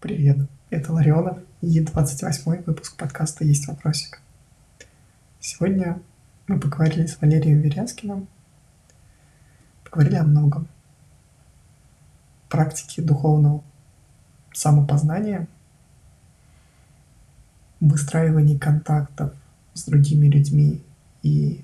[0.00, 0.38] Привет,
[0.70, 4.22] это Ларионов и 28 выпуск подкаста «Есть вопросик».
[5.40, 6.00] Сегодня
[6.46, 8.26] мы поговорили с Валерием Веряскиным,
[9.84, 10.68] поговорили о многом.
[12.48, 13.62] Практике духовного
[14.54, 15.46] самопознания,
[17.80, 19.34] выстраивании контактов
[19.74, 20.82] с другими людьми
[21.22, 21.62] и,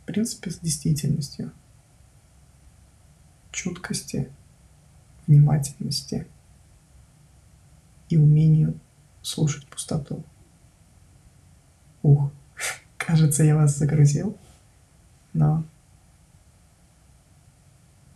[0.00, 1.52] в принципе, с действительностью,
[3.52, 4.28] чуткости,
[5.28, 6.26] внимательности–
[8.12, 8.78] и умению
[9.22, 10.22] слушать пустоту.
[12.02, 12.30] Ух,
[12.98, 14.36] кажется, я вас загрузил,
[15.32, 15.64] но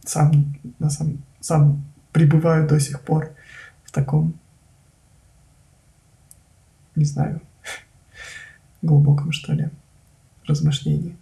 [0.05, 3.35] сам, на сам, сам пребываю до сих пор
[3.85, 4.39] в таком,
[6.95, 7.41] не знаю,
[8.83, 9.71] глубоком, что ли,
[10.45, 11.17] размышлении.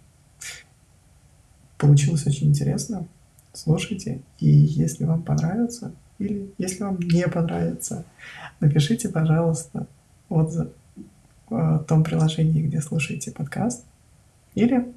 [1.77, 3.07] Получилось очень интересно.
[3.53, 8.05] Слушайте, и если вам понравится, или если вам не понравится,
[8.59, 9.87] напишите, пожалуйста,
[10.29, 10.69] отзыв
[11.49, 13.85] в том приложении, где слушаете подкаст.
[14.55, 14.93] Или,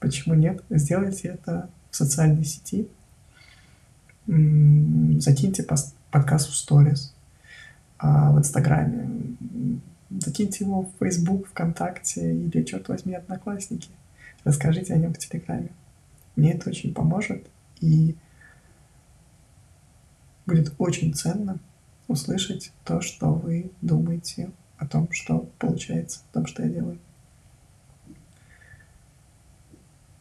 [0.00, 2.88] почему нет, сделайте это в социальной сети.
[4.26, 5.64] Закиньте
[6.10, 7.14] подкаст в сторис
[8.02, 9.08] а в Инстаграме.
[10.10, 13.88] Закиньте его в Facebook, ВКонтакте или, черт возьми, Одноклассники.
[14.44, 15.70] Расскажите о нем в Телеграме.
[16.34, 17.46] Мне это очень поможет.
[17.80, 18.16] И
[20.46, 21.58] будет очень ценно
[22.08, 26.98] услышать то, что вы думаете о том, что получается, о том, что я делаю.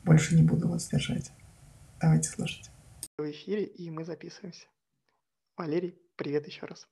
[0.03, 1.31] Больше не буду вас держать.
[1.99, 2.71] Давайте слушать.
[3.17, 4.67] В эфире, и мы записываемся.
[5.57, 6.87] Валерий, привет еще раз.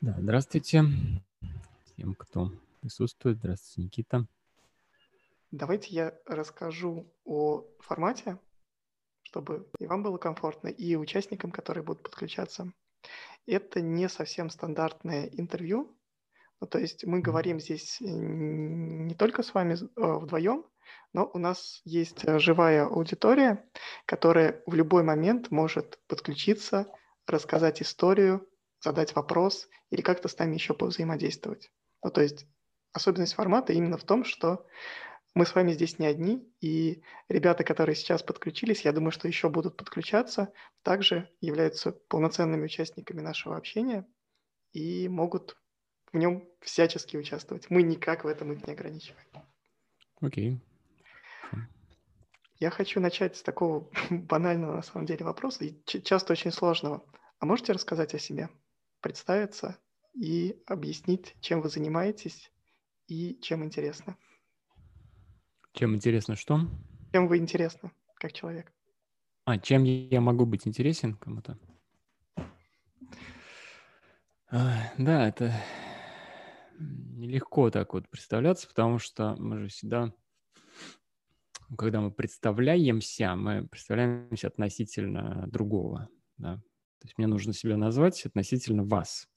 [0.00, 0.82] Да, здравствуйте
[1.84, 3.38] всем, кто присутствует.
[3.38, 4.26] Здравствуйте, Никита.
[5.50, 8.38] Давайте я расскажу о формате,
[9.34, 12.72] чтобы и вам было комфортно, и участникам, которые будут подключаться.
[13.46, 15.98] Это не совсем стандартное интервью.
[16.60, 20.64] Ну, то есть мы говорим здесь э, не только с вами э, вдвоем,
[21.12, 23.68] но у нас есть э, живая аудитория,
[24.06, 26.86] которая в любой момент может подключиться,
[27.26, 28.48] рассказать историю,
[28.80, 31.72] задать вопрос или как-то с нами еще повзаимодействовать.
[32.04, 32.46] Ну, то есть
[32.92, 34.64] особенность формата именно в том, что
[35.34, 39.48] мы с вами здесь не одни, и ребята, которые сейчас подключились, я думаю, что еще
[39.48, 40.52] будут подключаться,
[40.82, 44.06] также являются полноценными участниками нашего общения
[44.72, 45.56] и могут
[46.12, 47.68] в нем всячески участвовать.
[47.70, 49.26] Мы никак в этом их не ограничиваем.
[50.20, 50.52] Окей.
[50.52, 50.60] Okay.
[52.60, 57.04] Я хочу начать с такого банального на самом деле вопроса и часто очень сложного.
[57.38, 58.48] А можете рассказать о себе,
[59.00, 59.78] представиться
[60.14, 62.52] и объяснить, чем вы занимаетесь
[63.08, 64.16] и чем интересно?
[65.74, 66.60] Чем интересно что?
[67.12, 67.90] Чем вы интересны,
[68.20, 68.72] как человек?
[69.44, 71.58] А, чем я могу быть интересен кому-то?
[74.52, 75.52] А, да, это
[76.78, 80.12] нелегко так вот представляться, потому что мы же всегда,
[81.76, 86.08] когда мы представляемся, мы представляемся относительно другого.
[86.36, 86.58] Да?
[87.00, 89.28] То есть мне нужно себя назвать относительно вас.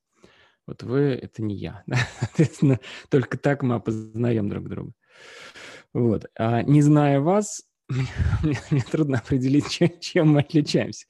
[0.67, 1.83] Вот вы— это не я.
[2.19, 4.93] Соответственно, только так мы опознаем друг друга.
[5.97, 6.27] Вот.
[6.35, 11.07] А не зная вас, мне, мне трудно определить, чем, чем мы отличаемся.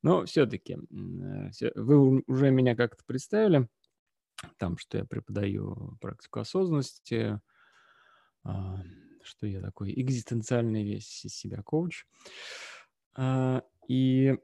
[0.00, 3.66] Но все-таки э, вы уже меня как-то представили,
[4.56, 7.40] там, что я преподаю практику осознанности,
[8.44, 8.80] а,
[9.24, 12.04] что я такой экзистенциальный весь из себя коуч.
[13.16, 14.38] А, и,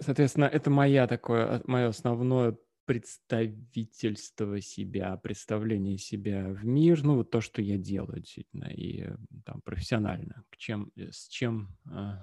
[0.00, 7.40] соответственно, это моя такое, мое основное представительство себя, представление себя в мир, ну вот то,
[7.40, 9.08] что я делаю действительно, и
[9.44, 12.16] там профессионально, к чем, э, с чем э,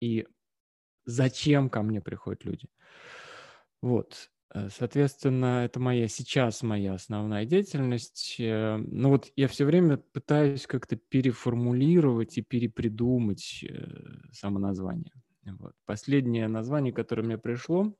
[0.00, 0.26] и
[1.04, 2.68] зачем ко мне приходят люди.
[3.82, 8.36] Вот, э, соответственно, это моя сейчас моя основная деятельность.
[8.38, 13.64] Э, ну вот я все время пытаюсь как-то переформулировать и перепридумать
[14.32, 15.12] само название.
[15.44, 15.72] Вот.
[15.86, 17.94] Последнее название, которое мне пришло,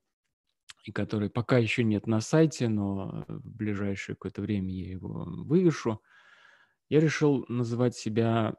[0.88, 6.00] и который пока еще нет на сайте, но в ближайшее какое-то время я его вывешу,
[6.88, 8.56] я решил называть себя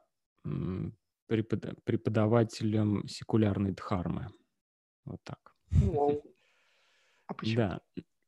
[1.26, 4.28] преподавателем секулярной дхармы.
[5.04, 5.56] Вот так.
[5.72, 6.22] Wow.
[7.26, 7.56] А почему?
[7.56, 7.80] Да.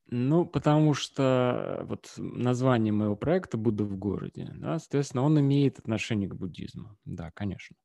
[0.06, 6.28] Ну, потому что вот название моего проекта «Будда в городе», да, соответственно, он имеет отношение
[6.28, 6.98] к буддизму.
[7.04, 7.76] Да, конечно.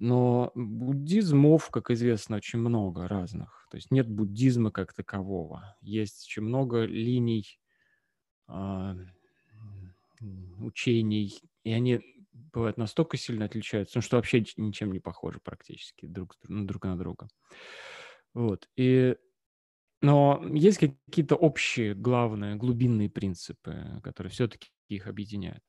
[0.00, 3.66] Но буддизмов, как известно, очень много разных.
[3.70, 5.76] То есть нет буддизма как такового.
[5.80, 7.58] Есть очень много линий
[8.48, 8.94] э,
[10.60, 12.00] учений, и они
[12.52, 17.28] бывают настолько сильно отличаются, ну, что вообще ничем не похожи практически друг, друг на друга.
[18.34, 18.68] Вот.
[18.76, 19.16] И,
[20.00, 25.62] но есть какие-то общие, главные, глубинные принципы, которые все-таки их объединяют.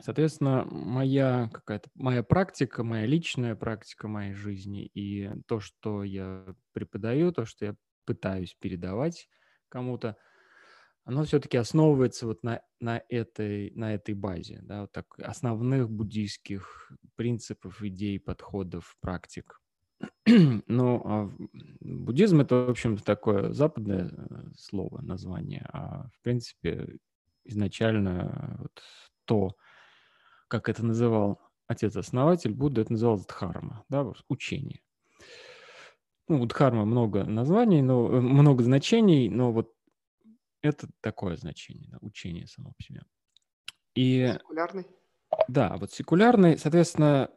[0.00, 7.32] Соответственно, моя какая-то моя практика, моя личная практика моей жизни и то, что я преподаю,
[7.32, 7.74] то, что я
[8.04, 9.28] пытаюсь передавать
[9.68, 10.16] кому-то,
[11.04, 16.92] оно все-таки основывается вот на, на, этой, на этой базе, да, вот так, основных буддийских
[17.16, 19.60] принципов, идей, подходов, практик.
[20.66, 21.30] Ну, а
[21.80, 26.98] буддизм это, в общем, такое западное э, слово, название, а в принципе
[27.44, 28.82] изначально вот
[29.24, 29.56] то,
[30.48, 34.80] как это называл отец-основатель Будда, это называлось дхарма, да, учение.
[36.26, 39.74] Ну, у дхарма много названий, но э, много значений, но вот
[40.62, 43.02] это такое значение, да, учение само по себе.
[43.94, 44.86] И, секулярный?
[45.48, 47.30] Да, вот секулярный, соответственно,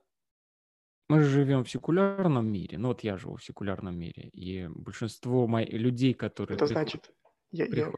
[1.07, 2.77] мы же живем в секулярном мире.
[2.77, 6.55] Ну вот я живу в секулярном мире, и большинство моих людей, которые...
[6.55, 7.11] Это значит...
[7.51, 7.91] Я, я...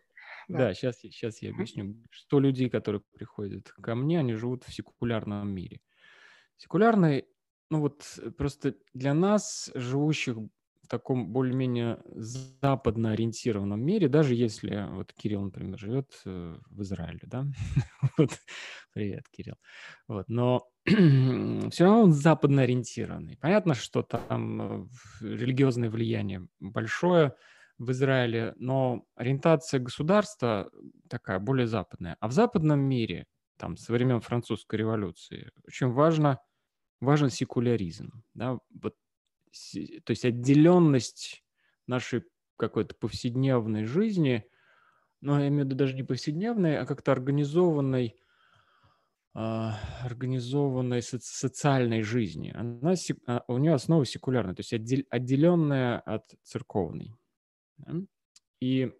[0.48, 1.96] Да, да сейчас, сейчас я объясню.
[2.10, 5.82] Что людей, которые приходят ко мне, они живут в секулярном мире.
[6.58, 7.26] Секулярный,
[7.70, 8.04] ну вот
[8.38, 10.38] просто для нас, живущих
[10.84, 17.22] в таком более-менее западно ориентированном мире, даже если вот Кирилл, например, живет э, в Израиле,
[17.24, 17.46] да,
[18.18, 18.32] вот,
[18.94, 19.56] привет, Кирилл,
[20.08, 23.38] вот, но все равно он западно ориентированный.
[23.38, 24.88] Понятно, что там э,
[25.22, 27.34] религиозное влияние большое
[27.78, 30.70] в Израиле, но ориентация государства
[31.10, 32.18] такая более западная.
[32.20, 33.28] А в западном мире,
[33.58, 36.40] там, со времен французской революции, очень важно,
[37.02, 38.96] важен секуляризм, да, вот
[40.06, 41.44] то есть отделенность
[41.88, 42.24] нашей
[42.58, 44.46] какой-то повседневной жизни,
[45.22, 48.16] но я имею в виду даже не повседневной, а как-то организованной,
[49.36, 49.70] э,
[50.04, 52.52] организованной соци- социальной жизни.
[52.56, 52.94] Она,
[53.28, 57.16] а, у нее основа секулярная, то есть отдел, отделенная от церковной.
[58.60, 58.92] И,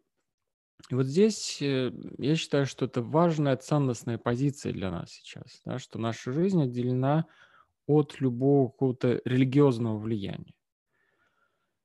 [0.90, 5.80] и вот здесь э, я считаю, что это важная ценностная позиция для нас сейчас, да,
[5.80, 7.26] что наша жизнь отделена
[7.88, 10.54] от любого какого-то религиозного влияния.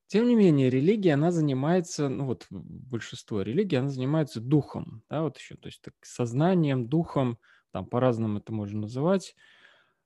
[0.07, 5.37] Тем не менее, религия, она занимается, ну вот большинство религий, она занимается духом, да, вот
[5.37, 7.37] еще, то есть так, сознанием, духом,
[7.71, 9.35] там по-разному это можно называть,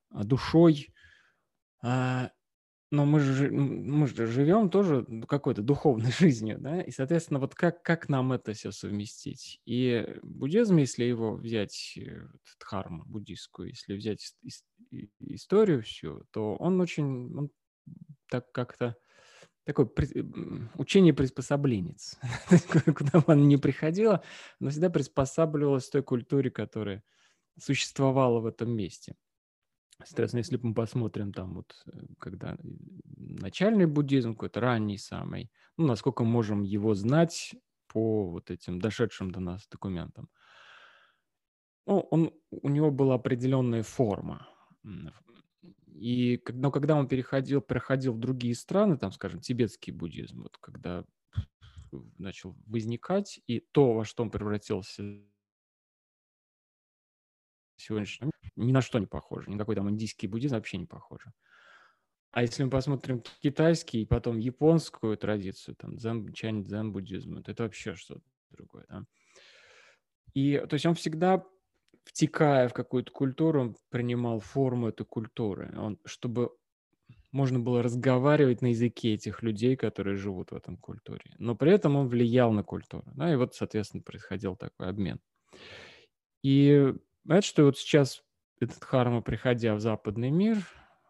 [0.10, 0.94] а, душой.
[2.94, 7.82] Но мы же, мы же живем тоже какой-то духовной жизнью, да, и, соответственно, вот как,
[7.82, 9.60] как нам это все совместить?
[9.66, 12.28] И буддизм, если его взять, э,
[12.60, 14.36] дхарму буддийскую, если взять
[15.22, 17.50] историю всю, то он очень, он
[18.30, 18.96] так как-то
[19.64, 19.90] такой
[20.76, 22.20] учение приспособленец.
[22.96, 24.24] Куда бы оно ни приходило,
[24.60, 27.04] оно всегда приспосабливалось той культуре, которая
[27.60, 29.16] существовала в этом месте.
[30.04, 32.58] Соответственно, если мы посмотрим там вот, э, когда
[33.16, 37.56] начальный буддизм, какой-то ранний самый, ну, насколько можем его знать
[37.88, 40.30] по вот этим дошедшим до нас документам.
[41.86, 44.48] Ну, он, у него была определенная форма.
[45.88, 51.06] И, но когда он переходил, проходил в другие страны, там, скажем, тибетский буддизм, вот когда
[52.18, 55.04] начал возникать, и то, во что он превратился
[57.84, 59.50] сегодняшнем, ни на что не похоже.
[59.50, 61.32] Никакой там индийский буддизм вообще не похоже.
[62.32, 67.64] А если мы посмотрим китайский и потом японскую традицию, там, дзен, чань, дзен буддизм, это,
[67.64, 69.06] вообще что-то другое, да.
[70.34, 71.46] И, то есть он всегда
[72.06, 76.50] втекая в какую-то культуру, принимал форму этой культуры, он, чтобы
[77.32, 81.36] можно было разговаривать на языке этих людей, которые живут в этом культуре.
[81.40, 83.12] Но при этом он влиял на культуру.
[83.16, 85.20] Да, и вот, соответственно, происходил такой обмен.
[86.44, 86.94] И
[87.28, 88.24] это что вот сейчас
[88.60, 90.58] этот харма, приходя в западный мир,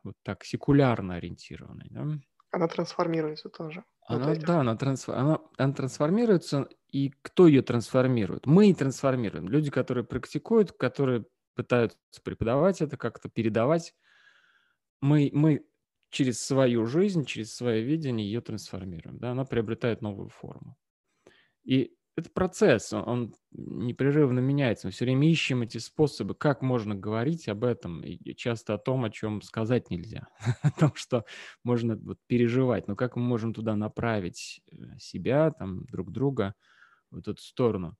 [0.03, 2.07] вот так секулярно ориентированный, да,
[2.53, 3.83] она трансформируется тоже.
[4.07, 8.45] Она, вот да, она, трансфор, она, она трансформируется, и кто ее трансформирует?
[8.45, 9.49] Мы и трансформируем.
[9.49, 13.95] Люди, которые практикуют, которые пытаются преподавать это, как-то передавать,
[15.01, 15.65] мы, мы
[16.11, 19.17] через свою жизнь, через свое видение ее трансформируем.
[19.17, 19.31] Да?
[19.31, 20.77] Она приобретает новую форму.
[21.63, 24.87] И это процесс, он непрерывно меняется.
[24.87, 29.03] Мы все время ищем эти способы, как можно говорить об этом, и часто о том,
[29.03, 30.27] о чем сказать нельзя,
[30.61, 31.25] о том, что
[31.63, 36.53] можно вот переживать, но как мы можем туда направить э, себя, там, друг друга
[37.09, 37.97] в эту сторону.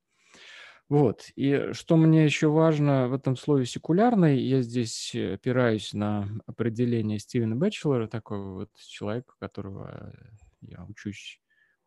[0.89, 1.29] Вот.
[1.36, 7.55] И что мне еще важно в этом слове секулярный, я здесь опираюсь на определение Стивена
[7.55, 10.13] Бэтчелора, такого вот человека, которого
[10.62, 11.41] я учусь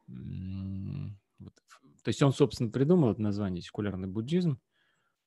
[0.09, 1.53] вот
[2.07, 4.61] то есть он, собственно, придумал это название секулярный буддизм.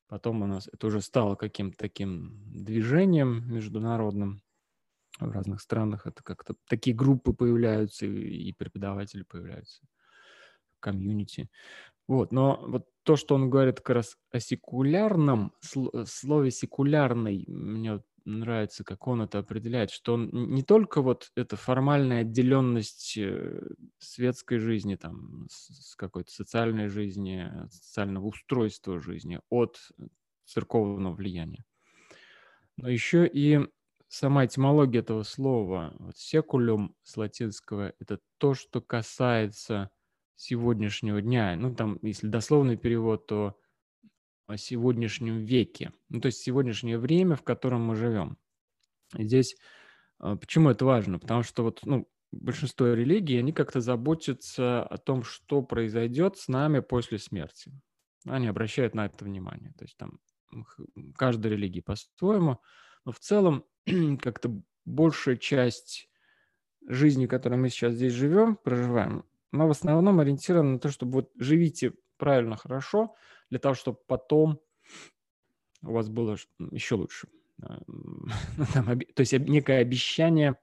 [0.08, 4.40] Потом у нас это уже стало каким-то таким движением международным.
[5.18, 9.82] в разных странах это как-то такие группы появляются и преподаватели появляются,
[10.80, 11.50] комьюнити.
[12.08, 15.52] Вот, но вот то, что он говорит как раз о секулярном,
[16.06, 21.56] слове секулярный, мне вот нравится, как он это определяет, что он не только вот эта
[21.56, 23.62] формальная отделенность э,
[23.98, 29.78] светской жизни, там, с какой-то социальной жизни, социального устройства жизни от
[30.44, 31.64] церковного влияния,
[32.76, 33.60] но еще и
[34.08, 39.90] сама этимология этого слова, вот секулюм с латинского, это то, что касается
[40.36, 41.54] сегодняшнего дня.
[41.56, 43.59] Ну, там, если дословный перевод, то
[44.56, 45.92] сегодняшнем веке.
[46.08, 48.38] Ну, то есть сегодняшнее время, в котором мы живем.
[49.12, 49.56] здесь
[50.18, 51.18] а, почему это важно?
[51.18, 56.80] Потому что вот, ну, большинство религий, они как-то заботятся о том, что произойдет с нами
[56.80, 57.72] после смерти.
[58.26, 59.72] Они обращают на это внимание.
[59.78, 60.20] То есть там
[61.16, 62.60] каждая религия по-своему,
[63.04, 63.64] но в целом
[64.20, 66.08] как-то большая часть
[66.86, 71.30] жизни, которой мы сейчас здесь живем, проживаем, она в основном ориентирована на то, чтобы вот
[71.36, 73.16] живите правильно, хорошо,
[73.50, 74.60] для того, чтобы потом
[75.82, 76.36] у вас было
[76.70, 77.28] еще лучше.
[77.58, 80.56] Ну, то есть некое обещание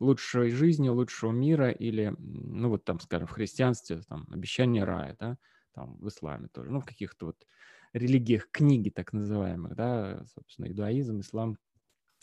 [0.00, 5.36] лучшей жизни, лучшего мира или, ну вот там, скажем, в христианстве, там, обещание рая, да,
[5.74, 7.46] там в исламе тоже, ну в каких-то вот
[7.92, 11.58] религиях книги так называемых, да, собственно, иудаизм, ислам,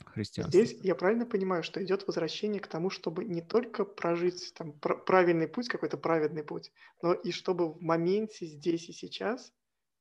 [0.04, 0.60] христианство.
[0.60, 5.48] Здесь я правильно понимаю, что идет возвращение к тому, чтобы не только прожить там правильный
[5.48, 6.72] путь, какой-то праведный путь,
[7.02, 9.54] но и чтобы в моменте здесь и сейчас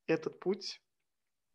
[0.06, 0.82] этот путь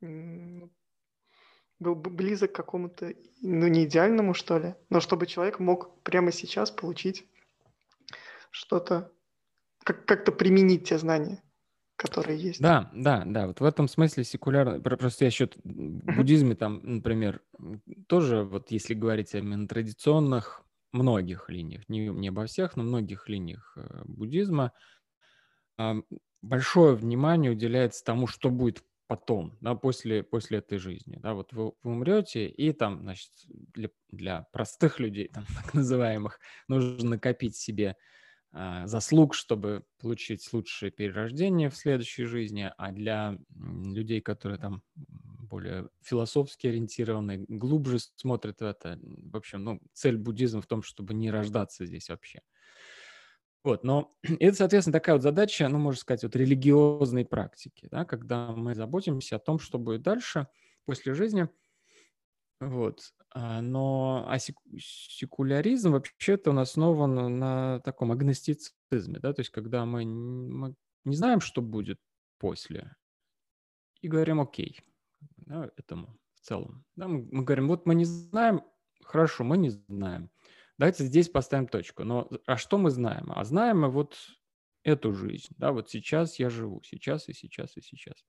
[0.01, 6.72] был близок к какому-то, ну, не идеальному, что ли, но чтобы человек мог прямо сейчас
[6.72, 7.27] получить
[8.51, 9.13] что-то,
[9.84, 11.43] как- как-то применить те знания,
[12.00, 12.62] которые есть.
[12.62, 13.48] Да, да, да.
[13.48, 14.79] Вот в этом смысле секулярно.
[14.79, 17.41] Просто я счет в буддизме там, например,
[18.08, 20.63] тоже вот если говорить о традиционных
[20.94, 24.72] многих линиях, не, не обо всех, но многих линиях э, буддизма,
[26.41, 31.18] большое внимание уделяется тому, что будет потом, да, после, после этой жизни.
[31.22, 36.39] Да, вот вы, вы умрете, и там, значит, для, для простых людей, там, так называемых,
[36.68, 37.96] нужно накопить себе
[38.51, 44.82] заслуг, чтобы получить лучшее перерождение в следующей жизни, а для людей, которые там
[45.50, 51.13] более философски ориентированы, глубже смотрят в это, в общем, ну, цель буддизма в том, чтобы
[51.13, 52.41] не рождаться здесь вообще.
[53.63, 58.51] Вот, но это, соответственно, такая вот задача, ну, можно сказать, вот религиозной практики, да, когда
[58.51, 60.48] мы заботимся о том, что будет дальше,
[60.86, 61.50] после жизни.
[62.60, 63.13] Вот.
[63.32, 70.04] А, но а секуляризм вообще-то он основан на таком агностицизме, да, то есть когда мы,
[70.04, 72.00] не знаем, что будет
[72.39, 72.96] после,
[74.01, 74.80] и говорим окей
[75.38, 76.86] да, этому в целом.
[76.96, 78.63] Да, мы, мы говорим, вот мы не знаем,
[79.04, 80.30] хорошо, мы не знаем.
[80.78, 82.04] Давайте здесь поставим точку.
[82.04, 83.32] Но а что мы знаем?
[83.36, 84.18] А знаем мы вот
[84.84, 85.54] эту жизнь.
[85.58, 88.25] Да, вот сейчас я живу, сейчас и сейчас и сейчас.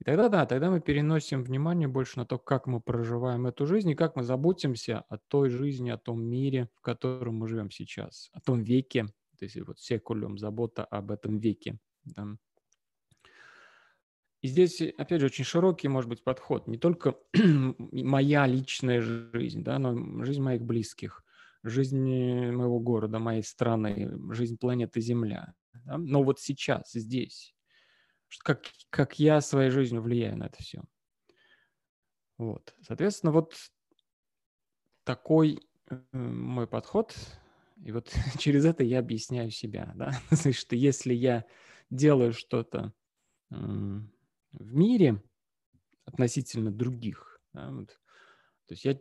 [0.00, 3.90] И тогда, да, тогда мы переносим внимание больше на то, как мы проживаем эту жизнь
[3.90, 8.30] и как мы заботимся о той жизни, о том мире, в котором мы живем сейчас,
[8.32, 9.06] о том веке,
[9.38, 11.78] то есть вот секулем, забота об этом веке.
[12.04, 12.36] Да.
[14.42, 16.66] И здесь, опять же, очень широкий, может быть, подход.
[16.66, 17.16] Не только
[17.92, 21.24] моя личная жизнь, да, но жизнь моих близких,
[21.62, 25.54] жизнь моего города, моей страны, жизнь планеты Земля.
[25.84, 25.96] Да?
[25.96, 27.54] Но вот сейчас, здесь,
[28.38, 30.82] как, как я своей жизнью влияю на это все.
[32.38, 32.74] Вот.
[32.82, 33.54] Соответственно, вот
[35.04, 35.60] такой
[35.90, 37.14] э, мой подход,
[37.84, 41.44] и вот через это я объясняю себя, да, значит, что если я
[41.90, 42.92] делаю что-то
[43.50, 45.22] в мире
[46.06, 47.88] относительно других, да, вот,
[48.66, 48.98] то есть я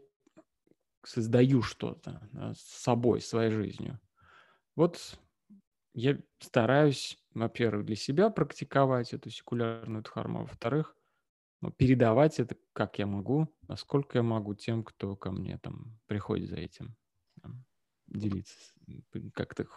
[1.03, 3.99] создаю что-то да, с собой, своей жизнью.
[4.75, 5.19] Вот
[5.93, 10.95] я стараюсь, во-первых, для себя практиковать эту секулярную дхарму, а во-вторых,
[11.61, 16.49] ну, передавать это как я могу, насколько я могу тем, кто ко мне там приходит
[16.49, 16.95] за этим,
[17.41, 17.63] там,
[18.07, 18.57] делиться,
[19.33, 19.67] как-то,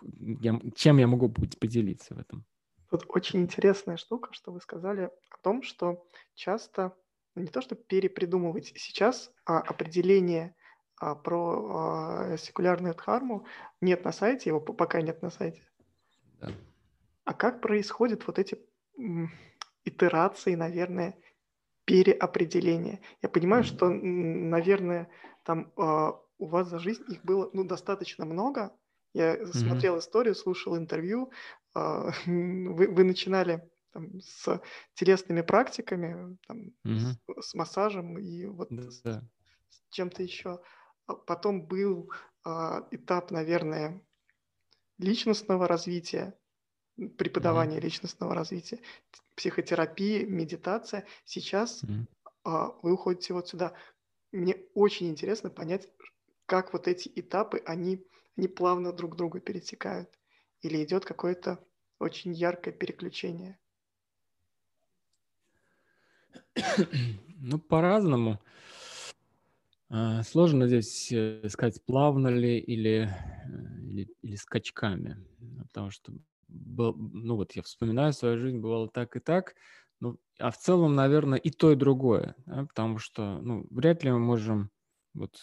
[0.40, 2.46] я, чем я могу поделиться в этом.
[2.90, 6.96] Тут очень интересная штука, что вы сказали о том, что часто
[7.34, 10.54] ну, не то, что перепридумывать сейчас, а определение
[10.96, 13.46] а, про а, секулярную дхарму
[13.80, 15.62] нет на сайте, его пока нет на сайте.
[16.40, 16.52] Да.
[17.24, 18.58] А как происходят вот эти
[19.84, 21.18] итерации, наверное,
[21.84, 23.00] переопределения?
[23.22, 23.76] Я понимаю, mm-hmm.
[23.76, 25.08] что, наверное,
[25.42, 28.76] там а, у вас за жизнь их было ну, достаточно много.
[29.14, 29.52] Я mm-hmm.
[29.54, 31.32] смотрел историю, слушал интервью.
[31.74, 34.60] А, вы, вы начинали там, с
[34.94, 37.40] телесными практиками, там, mm-hmm.
[37.40, 38.90] с, с массажем и вот да.
[38.90, 40.60] с, с чем-то еще.
[41.06, 42.10] А потом был
[42.44, 44.02] а, этап, наверное,
[44.98, 46.38] личностного развития,
[47.16, 47.82] преподавания mm-hmm.
[47.82, 48.78] личностного развития,
[49.34, 51.06] психотерапии, медитация.
[51.24, 52.06] Сейчас mm-hmm.
[52.44, 53.74] а, вы уходите вот сюда.
[54.32, 55.88] Мне очень интересно понять,
[56.46, 58.04] как вот эти этапы, они,
[58.36, 60.08] они плавно друг друга пересекают.
[60.62, 61.58] Или идет какое-то
[61.98, 63.58] очень яркое переключение.
[67.46, 68.40] Ну, по-разному.
[69.90, 75.18] А, сложно здесь э, сказать, плавно ли или, э, или, или скачками,
[75.68, 76.12] потому что,
[76.54, 79.54] был, ну вот я вспоминаю свою жизнь, бывало так и так,
[80.00, 84.11] ну, а в целом, наверное, и то, и другое, да, потому что, ну, вряд ли
[84.11, 84.70] мы можем
[85.14, 85.37] вот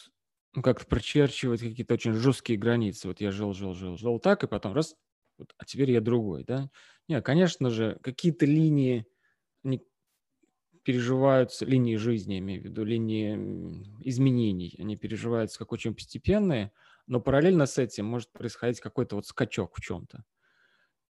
[0.53, 3.07] ну, как-то прочерчивать какие-то очень жесткие границы.
[3.07, 4.95] Вот я жил, жил, жил, жил так, и потом раз,
[5.37, 6.69] вот, а теперь я другой, да?
[7.07, 9.05] Нет, конечно же, какие-то линии,
[9.63, 9.83] они
[10.83, 13.33] переживаются, линии жизни, я имею в виду, линии
[14.03, 16.71] изменений, они переживаются как очень постепенные,
[17.07, 20.23] но параллельно с этим может происходить какой-то вот скачок в чем-то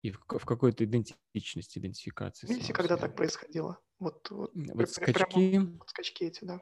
[0.02, 2.48] и в, в какой-то идентичности, идентификации.
[2.48, 3.80] Видите, когда так происходило?
[4.00, 5.52] Вот, вот, вот скачки.
[5.52, 6.62] Прямо, вот скачки эти, да.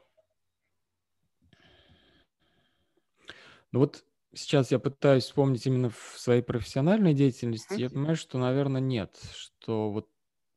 [3.72, 4.04] Ну вот
[4.34, 9.92] сейчас я пытаюсь вспомнить именно в своей профессиональной деятельности, я понимаю, что, наверное, нет, что
[9.92, 10.10] вот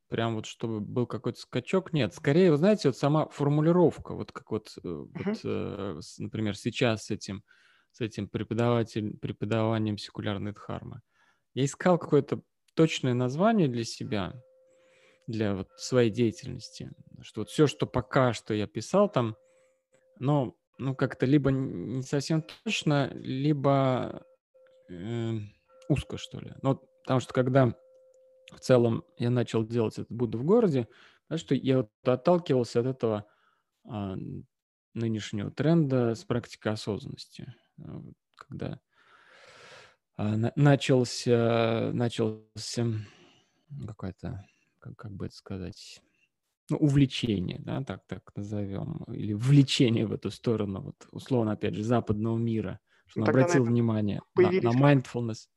[0.08, 2.14] прям вот чтобы был какой-то скачок, нет.
[2.14, 5.08] Скорее, вы знаете, вот сама формулировка, вот как вот, uh-huh.
[5.14, 7.42] вот э, например, сейчас с этим,
[7.92, 11.00] с этим преподаватель, преподаванием секулярной дхармы.
[11.54, 12.42] Я искал какое-то
[12.74, 14.32] точное название для себя,
[15.26, 16.90] для вот своей деятельности,
[17.22, 19.36] что вот все, что пока что я писал там,
[20.18, 24.24] но ну, как-то либо не совсем точно, либо
[24.88, 25.32] э,
[25.88, 26.52] узко, что ли.
[26.62, 27.74] Ну, потому что когда
[28.52, 30.88] в целом я начал делать это Будда в городе,
[31.36, 33.26] что я вот отталкивался от этого
[33.84, 34.16] а,
[34.94, 37.54] нынешнего тренда с практикой осознанности.
[37.80, 38.02] А,
[38.36, 38.80] когда
[40.56, 42.84] начался, начался
[43.86, 44.44] какой-то,
[44.78, 46.02] как, как бы это сказать,
[46.70, 51.82] ну, увлечение, да, так, так назовем, или влечение в эту сторону, вот, условно, опять же,
[51.82, 55.48] западного мира, что ну, он обратил внимание на, на mindfulness.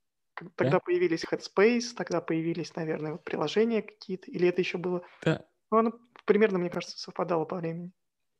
[0.56, 0.80] Тогда да?
[0.80, 5.01] появились Headspace, тогда появились, наверное, вот приложения какие-то, или это еще было...
[5.23, 5.45] Да.
[5.71, 5.93] Ну, оно
[6.25, 7.91] примерно, мне кажется, совпадало по времени.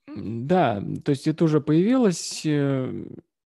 [0.07, 3.05] Да, то есть это уже появилось, э,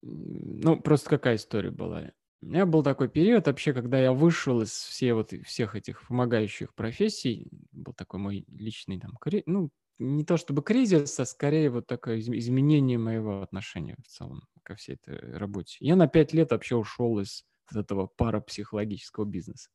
[0.02, 2.12] ну, просто какая история была.
[2.42, 6.74] У меня был такой период вообще, когда я вышел из все вот, всех этих помогающих
[6.74, 12.18] профессий, был такой мой личный там, ну, не то чтобы кризис, а скорее вот такое
[12.18, 15.76] изменение моего отношения в целом ко всей этой работе.
[15.81, 19.70] Я на пять лет вообще ушел из вот этого парапсихологического бизнеса.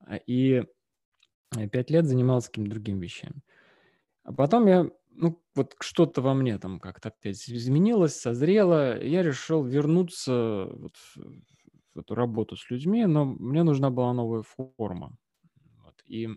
[0.00, 0.62] А, и
[1.72, 3.42] пять лет занимался какими-то другими вещами.
[4.22, 9.02] А потом я, ну, вот что-то во мне там как-то опять изменилось, созрело.
[9.02, 10.96] Я решил вернуться вот
[11.94, 15.16] в эту работу с людьми, но мне нужна была новая форма.
[15.84, 16.02] Вот.
[16.06, 16.28] И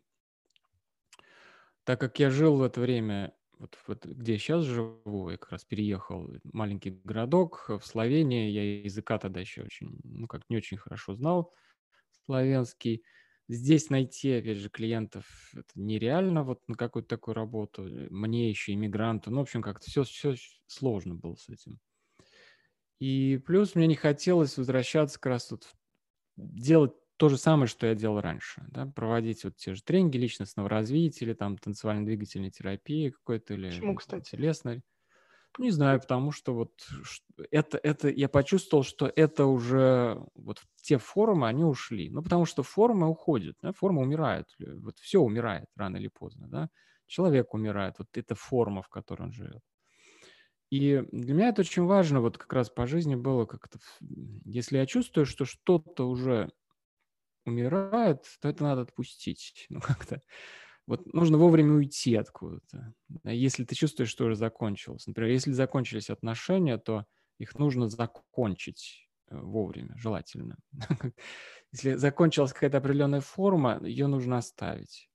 [1.84, 5.52] так как я жил в это время, вот, вот где я сейчас живу, я как
[5.52, 10.58] раз переехал в маленький городок в Словении, я языка тогда еще очень, ну как не
[10.58, 11.54] очень хорошо знал
[12.26, 13.04] славянский.
[13.52, 17.84] Здесь найти, опять же, клиентов это нереально вот на какую-то такую работу.
[17.84, 19.30] Мне еще, иммигранту.
[19.32, 20.36] Ну, в общем, как-то все, все
[20.68, 21.80] сложно было с этим.
[23.00, 25.68] И плюс мне не хотелось возвращаться как раз тут
[26.38, 30.70] делать то же самое, что я делал раньше, да, проводить вот те же тренинги личностного
[30.70, 34.38] развития или там танцевально-двигательной терапии какой-то или Почему, кстати?
[34.38, 34.84] телесной.
[35.60, 36.72] Не знаю, потому что вот
[37.52, 42.10] это, это, я почувствовал, что это уже, вот те форумы, они ушли.
[42.10, 46.70] Ну, потому что форумы уходят, да, форумы умирают, вот все умирает рано или поздно, да.
[47.06, 49.62] Человек умирает, вот это форма, в которой он живет.
[50.70, 53.78] И для меня это очень важно, вот как раз по жизни было как-то,
[54.46, 56.50] если я чувствую, что что-то уже
[57.46, 59.68] умирает, то это надо отпустить.
[59.72, 60.22] Ну, как-то
[60.92, 62.94] вот нужно вовремя уйти откуда-то.
[63.24, 65.08] Если ты чувствуешь, что уже закончилось.
[65.08, 67.06] Например, если закончились отношения, то
[67.38, 70.58] их нужно закончить э, вовремя, желательно.
[71.72, 75.10] Если закончилась какая-то определенная форма, ее нужно оставить.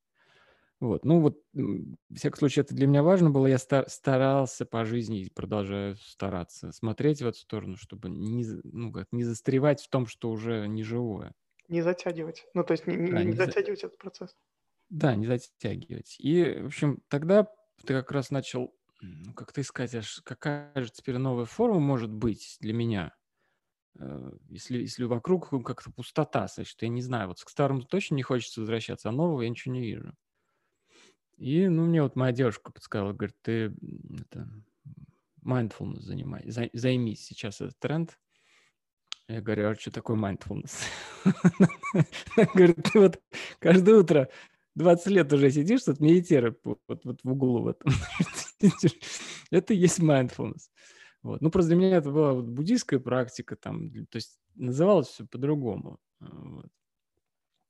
[0.81, 1.05] Вот.
[1.05, 3.47] Ну вот, в всяком случае, это для меня важно было.
[3.47, 9.09] Я старался по жизни и продолжаю стараться смотреть в эту сторону, чтобы не, ну, как,
[9.12, 11.35] не застревать в том, что уже не живое.
[11.69, 12.47] Не затягивать.
[12.55, 13.89] Ну, то есть не, не, да, не, не затягивать за...
[13.89, 14.35] этот процесс.
[14.88, 16.16] Да, не затягивать.
[16.18, 17.49] И, в общем, тогда
[17.85, 18.75] ты как раз начал,
[19.35, 23.12] как-то искать, аж какая же теперь новая форма может быть для меня.
[23.99, 28.22] Э, если, если вокруг как-то пустота, значит, я не знаю, вот к старому точно не
[28.22, 30.14] хочется возвращаться, а нового я ничего не вижу.
[31.37, 33.75] И, ну, мне вот моя девушка подсказала, говорит, ты
[34.20, 34.49] это,
[35.44, 38.18] mindfulness занимай, займись сейчас этот тренд.
[39.29, 40.85] Я говорю, а что такое mindfulness?
[42.55, 43.20] Говорит, ты вот
[43.59, 44.29] каждое утро
[44.77, 47.62] 20 лет уже сидишь, тут медитируешь вот, вот в углу.
[47.62, 47.83] Вот.
[49.51, 50.69] это и есть mindfulness.
[51.23, 51.41] Вот.
[51.41, 55.99] Ну, просто для меня это была вот буддийская практика, там, то есть называлось все по-другому.
[56.21, 56.69] Вот.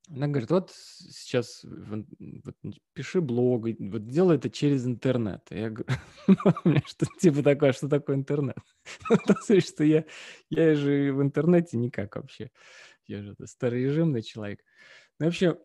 [0.09, 2.07] Она говорит, вот сейчас вот,
[2.93, 5.43] пиши блог, вот делай это через интернет.
[5.51, 5.91] Я говорю,
[6.87, 8.59] что типа такое, что такое интернет?
[9.49, 10.05] Ну, что я,
[10.51, 12.51] я же в интернете никак вообще.
[13.07, 14.61] Я же старорежимный человек.
[15.19, 15.57] Ну, вообще,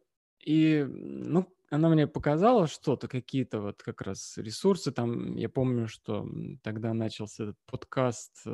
[0.46, 4.92] и, ну, она мне показала что-то, какие-то вот как раз ресурсы.
[4.92, 6.28] Там я помню, что
[6.64, 8.46] тогда начался этот подкаст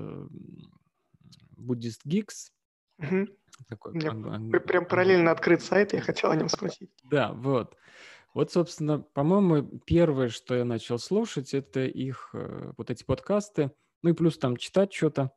[1.58, 2.52] Buddhist Geeks.
[3.00, 3.28] Угу.
[3.68, 6.92] Такой, У меня прям параллельно открыт сайт, я хотел о нем спросить.
[7.04, 7.76] Да, вот.
[8.34, 13.72] Вот, собственно, по-моему, первое, что я начал слушать, это их э, вот эти подкасты,
[14.04, 15.32] ну и плюс там читать что-то.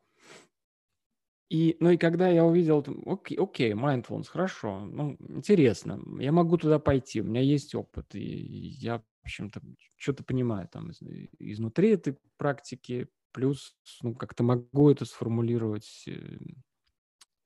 [1.51, 6.79] И, ну и когда я увидел, окей, окей, mindfulness, хорошо, ну, интересно, я могу туда
[6.79, 9.61] пойти, у меня есть опыт, и я, в общем-то,
[9.97, 11.03] что-то понимаю там из,
[11.41, 16.39] изнутри этой практики, плюс, ну, как-то могу это сформулировать э,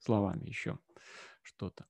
[0.01, 0.79] словами еще
[1.43, 1.87] что-то.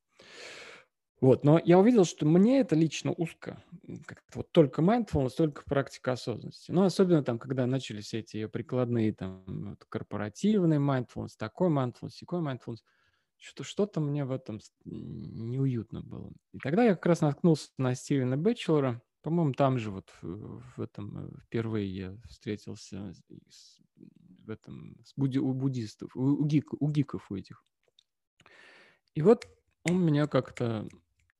[1.25, 3.65] Вот, но я увидел, что мне это лично узко.
[4.05, 6.71] Как-то вот только mindfulness, только практика осознанности.
[6.71, 12.81] Ну, особенно там, когда начались эти прикладные там вот, корпоративный mindfulness, такой mindfulness, такой mindfulness,
[13.39, 16.31] что что-то мне в этом неуютно было.
[16.53, 19.01] И тогда я как раз наткнулся на Стивена Бэтчелора.
[19.23, 23.15] По-моему, там же вот в этом э, впервые я встретился
[23.49, 23.81] с,
[24.45, 27.65] в этом с буди, у буддистов, у, у, гик, у гиков у этих.
[29.15, 29.49] И вот
[29.85, 30.87] он меня как-то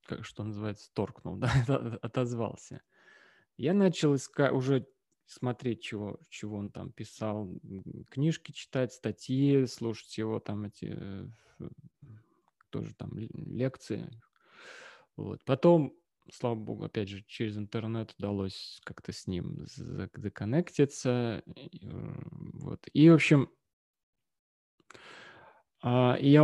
[0.05, 1.37] как что называется, торкнул,
[1.67, 2.81] да, отозвался.
[3.57, 4.87] Я начал искать, уже
[5.25, 7.49] смотреть, чего, чего он там писал,
[8.09, 11.27] книжки читать, статьи, слушать его там эти, э,
[12.69, 14.09] тоже там лекции.
[15.15, 15.43] Вот.
[15.45, 15.93] Потом,
[16.31, 21.41] слава богу, опять же, через интернет удалось как-то с ним законнектиться.
[21.81, 22.85] Вот.
[22.93, 23.49] И, в общем,
[25.87, 26.43] а, я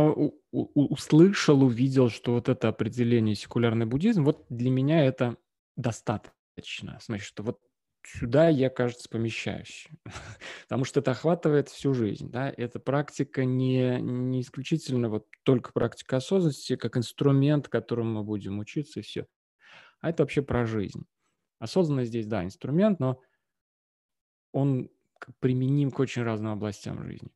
[0.52, 5.36] услышал, увидел, что вот это определение секулярный буддизм, вот для меня это
[5.74, 7.00] достаточно.
[7.02, 7.58] Значит, что вот
[8.06, 9.88] сюда я, кажется, помещаюсь.
[10.68, 12.30] Потому что это охватывает всю жизнь.
[12.30, 12.54] Да?
[12.56, 19.00] Эта практика не, не исключительно вот только практика осознанности, как инструмент, которым мы будем учиться,
[19.00, 19.26] и все.
[20.00, 21.04] А это вообще про жизнь.
[21.58, 23.20] Осознанность здесь, да, инструмент, но
[24.52, 24.88] он
[25.40, 27.32] применим к очень разным областям жизни.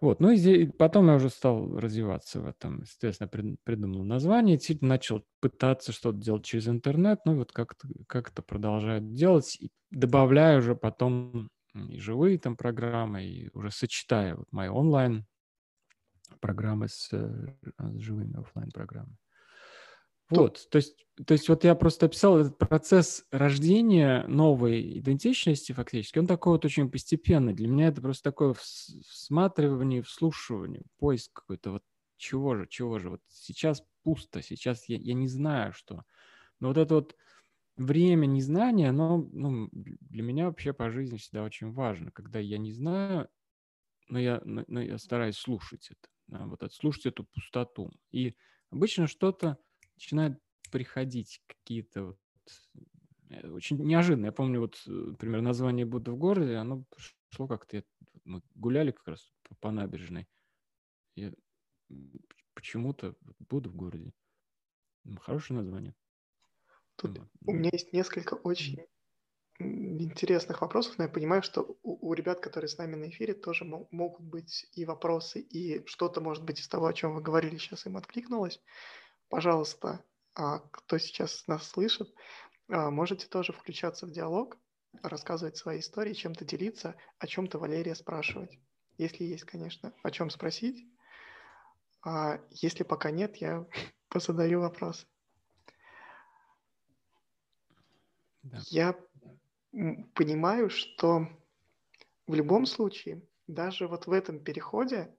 [0.00, 3.28] Вот, ну и потом я уже стал развиваться в этом, естественно,
[3.64, 9.70] придумал название, начал пытаться что-то делать через интернет, ну вот как-то как продолжаю делать, и
[9.90, 15.26] добавляю уже потом и живые там программы, и уже сочетая вот мои онлайн
[16.40, 19.19] программы с, э, с живыми офлайн программами.
[20.30, 26.18] Вот, то есть, то есть вот я просто описал этот процесс рождения новой идентичности фактически,
[26.18, 27.52] он такой вот очень постепенный.
[27.52, 31.82] Для меня это просто такое всматривание, вслушивание, поиск какой-то вот
[32.16, 33.10] чего же, чего же.
[33.10, 36.04] Вот сейчас пусто, сейчас я, я не знаю, что.
[36.60, 37.16] Но вот это вот
[37.76, 42.12] время незнания, оно ну, для меня вообще по жизни всегда очень важно.
[42.12, 43.28] Когда я не знаю,
[44.08, 47.90] но я, но, я стараюсь слушать это, да, вот отслушать эту пустоту.
[48.10, 48.36] И
[48.70, 49.58] обычно что-то
[50.00, 52.18] начинают приходить какие-то вот
[53.28, 54.26] э, очень неожиданно.
[54.26, 56.84] Я помню, вот, например, название Будда в городе, оно
[57.28, 57.84] шло как-то,
[58.24, 60.26] мы гуляли как раз по, по набережной.
[61.16, 61.32] Я
[62.54, 64.12] почему-то Будда в городе.
[65.20, 65.94] Хорошее название.
[66.96, 67.28] Тут вот.
[67.46, 68.86] у меня есть несколько очень
[69.58, 73.64] интересных вопросов, но я понимаю, что у, у ребят, которые с нами на эфире, тоже
[73.64, 77.84] могут быть и вопросы, и что-то, может быть, из того, о чем вы говорили, сейчас
[77.84, 78.62] им откликнулось
[79.30, 82.12] пожалуйста, а, кто сейчас нас слышит,
[82.68, 84.58] а, можете тоже включаться в диалог,
[85.02, 88.58] рассказывать свои истории, чем-то делиться, о чем-то Валерия спрашивать.
[88.98, 90.84] Если есть, конечно, о чем спросить.
[92.02, 93.66] А если пока нет, я
[94.08, 95.06] позадаю вопрос.
[98.42, 98.58] Да.
[98.66, 98.96] Я
[100.14, 101.28] понимаю, что
[102.26, 105.14] в любом случае, даже вот в этом переходе,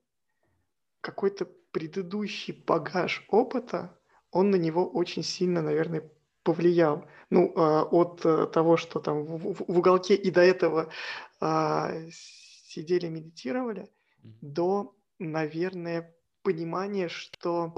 [1.00, 3.98] какой-то предыдущий багаж опыта
[4.32, 6.10] он на него очень сильно, наверное,
[6.44, 7.06] повлиял.
[7.30, 10.92] Ну, а, от э, того, что там в, уголке и до этого
[11.40, 13.90] а, сидели, медитировали,
[14.42, 17.76] до, наверное, понимания, что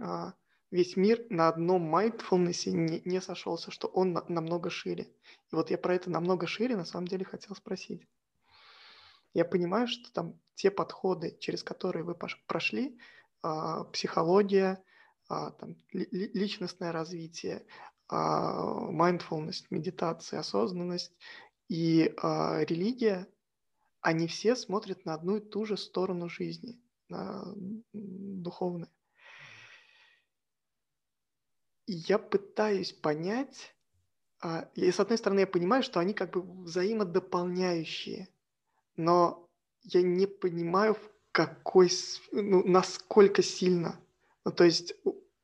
[0.00, 0.34] а,
[0.70, 5.08] весь мир на одном mindfulness не, не сошелся, что он намного шире.
[5.52, 8.06] И вот я про это намного шире на самом деле хотел спросить.
[9.32, 12.14] Я понимаю, что там те подходы, через которые вы
[12.46, 12.98] прошли,
[13.42, 14.82] а, психология,
[15.28, 17.66] там, личностное развитие,
[18.08, 21.12] а, mindfulness, медитация, осознанность
[21.68, 23.26] и религия,
[24.00, 27.44] они все смотрят на одну и ту же сторону жизни, на
[27.92, 28.92] духовное.
[31.86, 33.74] И я пытаюсь понять,
[34.74, 38.28] и с одной стороны я понимаю, что они как бы взаимодополняющие,
[38.96, 39.48] но
[39.82, 41.90] я не понимаю, в какой,
[42.30, 44.00] ну, насколько сильно.
[44.46, 44.94] Ну, то есть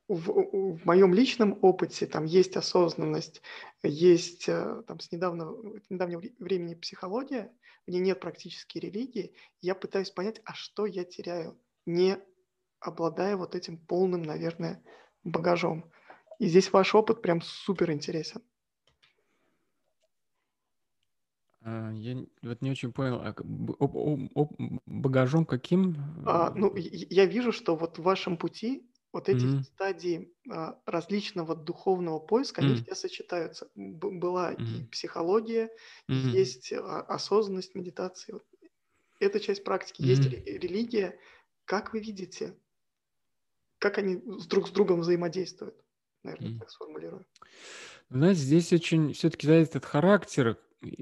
[0.06, 3.42] в, в моем личном опыте там есть осознанность,
[3.82, 7.52] есть э, там с недавнего, недавнего времени психология,
[7.84, 9.34] в ней нет практически религии.
[9.60, 12.16] Я пытаюсь понять, а что я теряю, не
[12.78, 14.84] обладая вот этим полным, наверное,
[15.24, 15.90] багажом.
[16.38, 18.40] И здесь ваш опыт прям супер интересен.
[21.64, 25.96] А, я вот не очень понял, а об- об- об- багажом каким?
[26.24, 29.64] А, ну, я вижу, что вот в вашем пути вот эти Мгм.
[29.64, 33.70] стадии а, различного духовного поиска, они все сочетаются.
[33.74, 35.70] Б- была и психология,
[36.10, 36.38] и Мгм.
[36.38, 38.34] есть а, осознанность, медитация.
[38.34, 38.46] Вот
[39.20, 40.42] эта часть практики, есть Мгм.
[40.46, 41.18] религия.
[41.66, 42.58] Как вы видите,
[43.78, 45.84] как они с друг с другом взаимодействуют?
[46.22, 46.58] Наверное, Мгм.
[46.58, 47.26] так сформулирую.
[48.10, 50.58] Знаете, здесь очень все-таки зависит от характера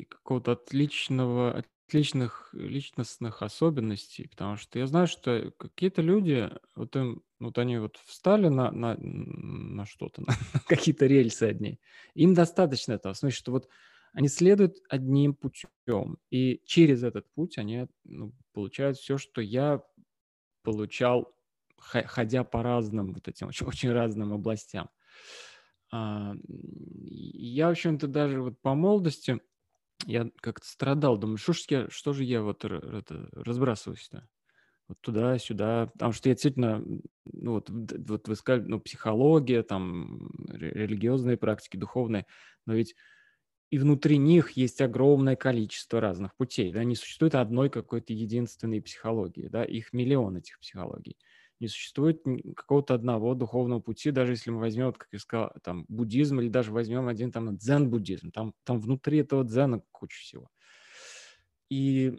[0.08, 7.58] какого-то отличного, отличных личностных особенностей, потому что я знаю, что какие-то люди, вот им, вот
[7.58, 10.34] они вот встали на, на, на что-то, на
[10.68, 11.80] какие-то рельсы одни,
[12.14, 13.68] им достаточно этого, в смысле, что вот
[14.12, 19.82] они следуют одним путем, и через этот путь они ну, получают все, что я
[20.62, 21.34] получал,
[21.76, 24.90] ходя по разным вот этим очень, очень разным областям.
[25.92, 29.40] А, я, в общем-то, даже вот по молодости
[30.06, 34.28] я как-то страдал, думаю, что ж я, что же я вот это, разбрасываюсь-то?
[34.88, 36.84] Вот туда-сюда, потому что я действительно,
[37.26, 42.26] ну вот, вот вы сказали, ну, психология, там, религиозные практики, духовные,
[42.66, 42.96] но ведь
[43.70, 49.48] и внутри них есть огромное количество разных путей, да, не существует одной какой-то единственной психологии,
[49.48, 51.16] да, их миллион этих психологий
[51.60, 52.22] не существует
[52.56, 56.72] какого-то одного духовного пути, даже если мы возьмем, как я сказал, там, буддизм или даже
[56.72, 60.50] возьмем один там дзен-буддизм, там, там внутри этого дзена куча всего.
[61.70, 62.18] И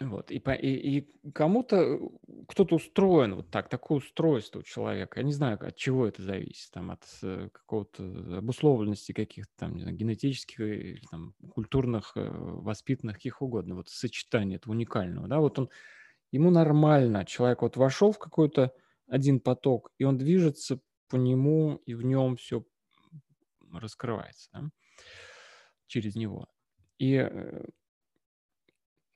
[0.00, 2.00] вот, и, и, и кому-то,
[2.48, 5.20] кто-то устроен вот так, такое устройство у человека.
[5.20, 9.82] Я не знаю, от чего это зависит, там, от э, какого-то обусловленности каких-то там, не
[9.82, 15.60] знаю, генетических или там культурных, э, воспитанных, каких угодно, вот сочетание этого уникального, да, вот
[15.60, 15.70] он
[16.34, 17.24] ему нормально.
[17.24, 18.72] Человек вот вошел в какой-то
[19.06, 22.64] один поток, и он движется по нему, и в нем все
[23.72, 24.62] раскрывается да,
[25.86, 26.48] через него.
[26.98, 27.64] И э,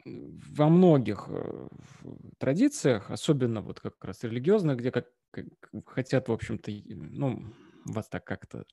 [0.04, 1.68] во многих э,
[2.38, 7.52] традициях, особенно вот как раз религиозных, где как, как хотят, в общем-то, ну,
[7.84, 8.64] вас так как-то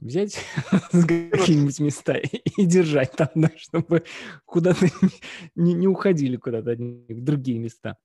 [0.00, 0.38] взять
[0.92, 4.04] какие-нибудь места и держать там, да, чтобы
[4.44, 4.86] куда-то
[5.54, 7.96] не, не уходили куда-то в другие места.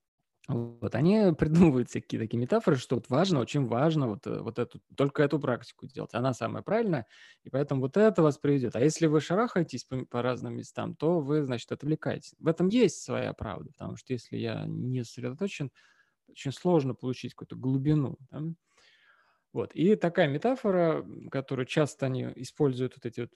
[0.49, 4.81] Вот, они придумывают всякие такие метафоры, что вот важно, очень важно вот, э, вот эту,
[4.97, 6.13] только эту практику делать.
[6.13, 7.05] Она самая правильная,
[7.45, 8.75] и поэтому вот это вас приведет.
[8.75, 12.33] А если вы шарахаетесь по, по разным местам, то вы, значит, отвлекаетесь.
[12.39, 15.71] В этом есть своя правда, потому что если я не сосредоточен,
[16.27, 18.17] очень сложно получить какую-то глубину.
[18.29, 18.41] Да?
[19.53, 19.73] Вот.
[19.75, 23.29] И такая метафора, которую часто они используют, вот эти вот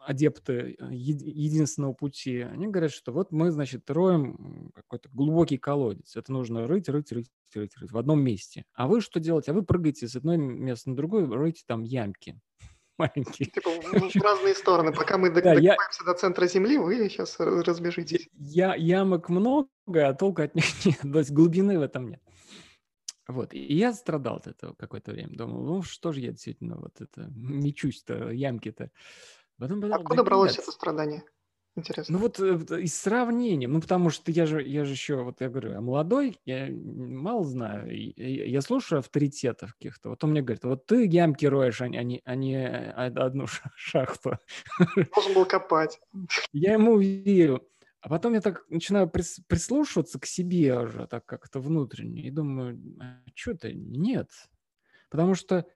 [0.00, 6.16] адепты э, единственного пути, они говорят, что вот мы, значит, роем какой-то глубокий колодец.
[6.16, 8.64] Это нужно рыть, рыть, рыть, рыть, рыть в одном месте.
[8.74, 9.52] А вы что делаете?
[9.52, 12.40] А вы прыгаете с одной места на другое, роете там ямки
[12.98, 13.50] маленькие.
[13.50, 14.92] Типа в разные стороны.
[14.92, 15.76] Пока мы да, я...
[16.04, 18.28] до центра Земли, вы сейчас разбежитесь.
[18.32, 21.00] Я, ямок много, а толка от них нет.
[21.00, 22.20] То есть глубины в этом нет.
[23.30, 25.36] Вот, и я страдал от этого какое-то время.
[25.36, 28.90] Думал, ну что же я действительно вот это мечусь-то, ямки-то.
[29.58, 30.60] Потом подумал, Откуда да бралось нет.
[30.60, 31.22] это страдание?
[31.76, 32.14] Интересно.
[32.14, 35.48] Ну вот э, из сравнения, ну потому что я же, я же еще, вот я
[35.48, 40.86] говорю, я молодой, я мало знаю, я слушаю авторитетов каких-то, вот он мне говорит, вот
[40.86, 44.38] ты ямки роешь, а не, а не а одну шахту.
[45.14, 46.00] Должен был копать.
[46.52, 47.66] Я ему верю.
[48.00, 52.80] А потом я так начинаю прис, прислушиваться к себе уже так как-то внутренне и думаю,
[52.98, 54.30] а что-то нет.
[55.10, 55.66] Потому что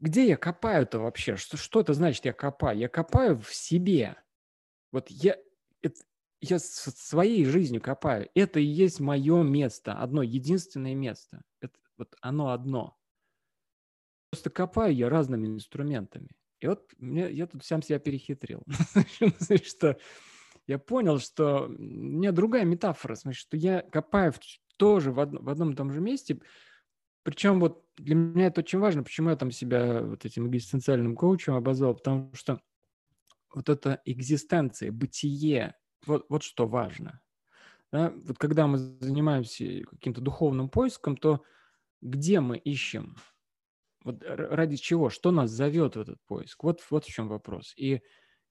[0.00, 1.36] где я копаю-то вообще?
[1.36, 2.78] Что, что это значит я копаю?
[2.78, 4.16] Я копаю в себе.
[4.90, 5.36] Вот я,
[5.80, 6.00] это,
[6.40, 8.28] я своей жизнью копаю.
[8.34, 11.42] Это и есть мое место, одно единственное место.
[11.60, 12.96] Это, вот оно одно.
[14.30, 16.30] Просто копаю я разными инструментами.
[16.58, 18.64] И вот мне, я тут сам себя перехитрил.
[19.64, 19.96] Что
[20.66, 24.40] я понял, что у меня другая метафора, в что я копаю в,
[24.76, 26.40] тоже в, од, в одном и том же месте,
[27.22, 31.54] причем вот для меня это очень важно, почему я там себя вот этим экзистенциальным коучем
[31.54, 32.60] обозвал, потому что
[33.54, 37.20] вот эта экзистенция, бытие, вот, вот что важно.
[37.92, 38.12] Да?
[38.14, 41.42] Вот когда мы занимаемся каким-то духовным поиском, то
[42.00, 43.16] где мы ищем?
[44.02, 45.08] Вот ради чего?
[45.08, 46.62] Что нас зовет в этот поиск?
[46.62, 47.72] Вот, вот в чем вопрос.
[47.76, 48.02] И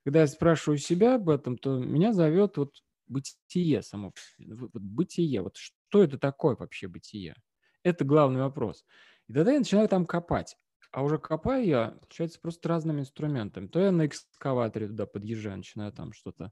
[0.04, 2.76] когда я спрашиваю себя об этом, то меня зовет вот
[3.08, 4.14] бытие само.
[4.40, 5.42] Вот, бытие.
[5.42, 7.36] Вот что это такое вообще бытие?
[7.84, 8.86] Это главный вопрос.
[9.28, 10.56] И тогда я начинаю там копать.
[10.92, 13.68] А уже копаю я, получается, просто разными инструментами.
[13.68, 16.52] То я на экскаваторе туда подъезжаю, начинаю там что-то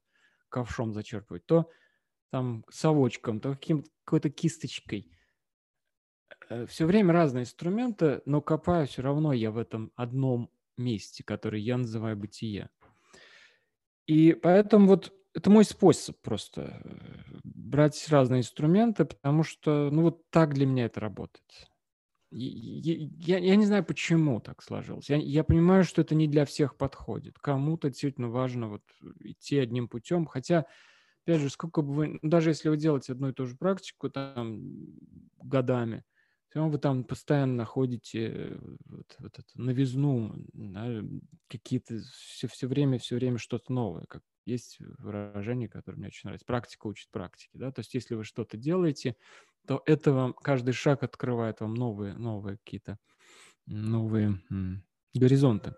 [0.49, 1.69] ковшом зачерпывать, то
[2.31, 5.11] там совочком, то каким какой-то кисточкой.
[6.49, 11.61] Э, все время разные инструменты, но копаю все равно я в этом одном месте, который
[11.61, 12.69] я называю бытие.
[14.11, 20.29] И поэтому вот это мой способ просто э, брать разные инструменты, потому что, ну, вот
[20.31, 21.69] так для меня это работает.
[22.29, 25.09] Я, я, я не знаю, почему так сложилось.
[25.09, 27.39] Я, я понимаю, что это не для всех подходит.
[27.39, 28.83] Кому-то действительно важно вот
[29.21, 30.25] идти одним путем.
[30.25, 30.65] Хотя,
[31.23, 34.09] опять же, сколько бы вы, ну, даже если вы делаете одну и ту же практику
[34.09, 34.59] там
[35.41, 36.03] годами,
[36.51, 41.01] все вы там постоянно находите вот, вот эту новизну, да,
[41.47, 44.05] какие-то все, все время, все время что-то новое.
[44.05, 46.45] Как есть выражение, которое мне очень нравится.
[46.45, 47.51] Практика учит практике.
[47.53, 47.71] Да?
[47.71, 49.15] То есть если вы что-то делаете,
[49.65, 52.97] то это вам, каждый шаг открывает вам новые, новые какие-то
[53.65, 54.41] новые
[55.13, 55.75] горизонты.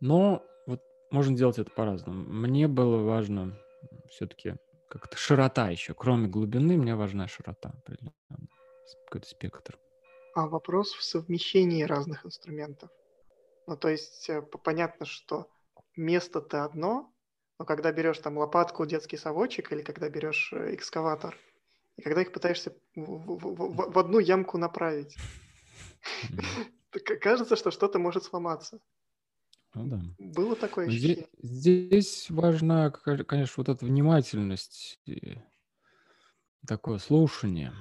[0.00, 2.22] Но вот можно делать это по-разному.
[2.22, 3.58] Мне было важно
[4.08, 4.54] все-таки
[4.88, 5.92] как-то широта еще.
[5.92, 7.74] Кроме глубины, мне важна широта
[9.06, 9.78] какой-то спектр.
[10.34, 12.90] А вопрос в совмещении разных инструментов.
[13.66, 15.48] Ну, то есть э, понятно, что
[15.96, 17.12] место-то одно,
[17.58, 21.36] но когда берешь там лопатку, детский совочек, или когда берешь э, экскаватор,
[21.96, 25.16] и когда их пытаешься в, в, в, в одну ямку направить,
[27.20, 28.80] кажется, что что-то может сломаться.
[29.74, 30.00] Ну да.
[30.18, 31.28] Было такое ощущение?
[31.40, 35.00] Здесь, здесь важна, конечно, вот эта внимательность,
[36.66, 37.72] такое слушание.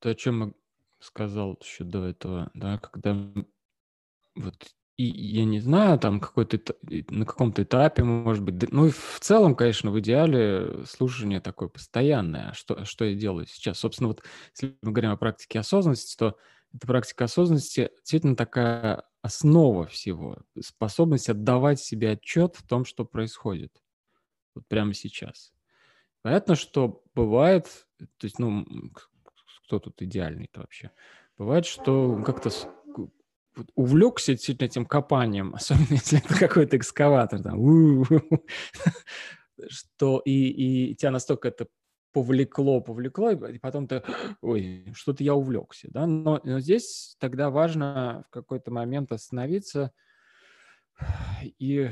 [0.00, 0.52] То, о чем я
[1.00, 3.16] сказал еще до этого, да, когда
[4.36, 4.54] вот
[4.96, 6.58] и я не знаю, там какой-то
[7.10, 12.52] на каком-то этапе, может быть, ну и в целом, конечно, в идеале слушание такое постоянное.
[12.52, 13.78] Что, что я делаю сейчас?
[13.78, 16.36] Собственно, вот если мы говорим о практике осознанности, то
[16.74, 23.72] эта практика осознанности действительно такая основа всего, способность отдавать себе отчет в том, что происходит
[24.56, 25.52] вот прямо сейчас.
[26.22, 28.66] Понятно, что бывает, то есть, ну,
[29.68, 30.90] кто тут идеальный-то вообще?
[31.36, 32.50] Бывает, что как-то
[33.74, 38.04] увлекся действительно этим копанием, особенно если это какой-то экскаватор, там,
[39.68, 41.66] что и, и тебя настолько это
[42.12, 44.02] повлекло, повлекло, и потом ты,
[44.40, 49.92] ой, что-то я увлекся, да, но, но здесь тогда важно в какой-то момент остановиться
[51.42, 51.90] и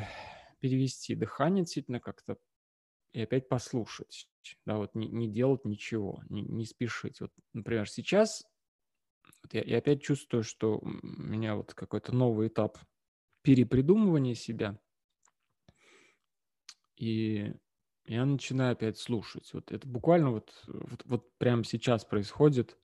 [0.61, 2.39] перевести дыхание действительно как-то
[3.13, 4.29] и опять послушать,
[4.65, 7.21] да, вот не, не делать ничего, не, не спешить.
[7.21, 8.45] Вот, например, сейчас
[9.43, 12.79] вот я, я опять чувствую, что у меня вот какой-то новый этап
[13.43, 14.79] перепридумывания себя.
[16.97, 17.53] И
[18.07, 19.53] я начинаю опять слушать.
[19.53, 22.77] Вот это буквально вот, вот, вот прямо сейчас происходит.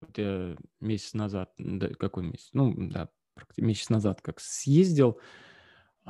[0.00, 2.50] Вот я месяц назад, да, какой месяц?
[2.52, 3.08] Ну, да,
[3.56, 5.20] месяц назад как съездил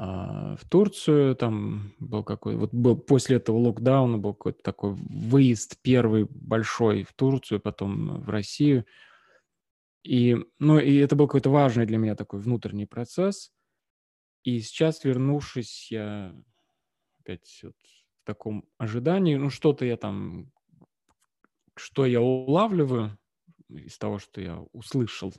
[0.00, 5.78] а, в Турцию, там был какой, вот был после этого локдауна был какой-то такой выезд
[5.82, 8.84] первый большой в Турцию, потом в Россию–
[10.08, 13.52] и, ну, и это был какой-то важный для меня такой внутренний процесс.
[14.42, 16.34] И сейчас, вернувшись, я
[17.20, 20.50] опять вот в таком ожидании, ну, что-то я там,
[21.76, 23.18] что я улавливаю
[23.68, 25.34] из того, что я услышал,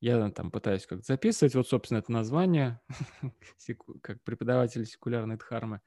[0.00, 1.54] я там пытаюсь как-то записывать.
[1.54, 2.80] Вот, собственно, это название,
[4.02, 5.80] как преподаватель секулярной дхармы,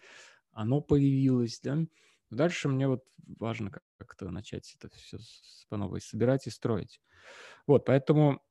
[0.51, 1.79] оно появилось, да.
[2.29, 3.03] Дальше мне вот
[3.39, 5.17] важно как-то начать это все
[5.69, 7.01] по новой собирать и строить.
[7.67, 8.41] Вот, поэтому,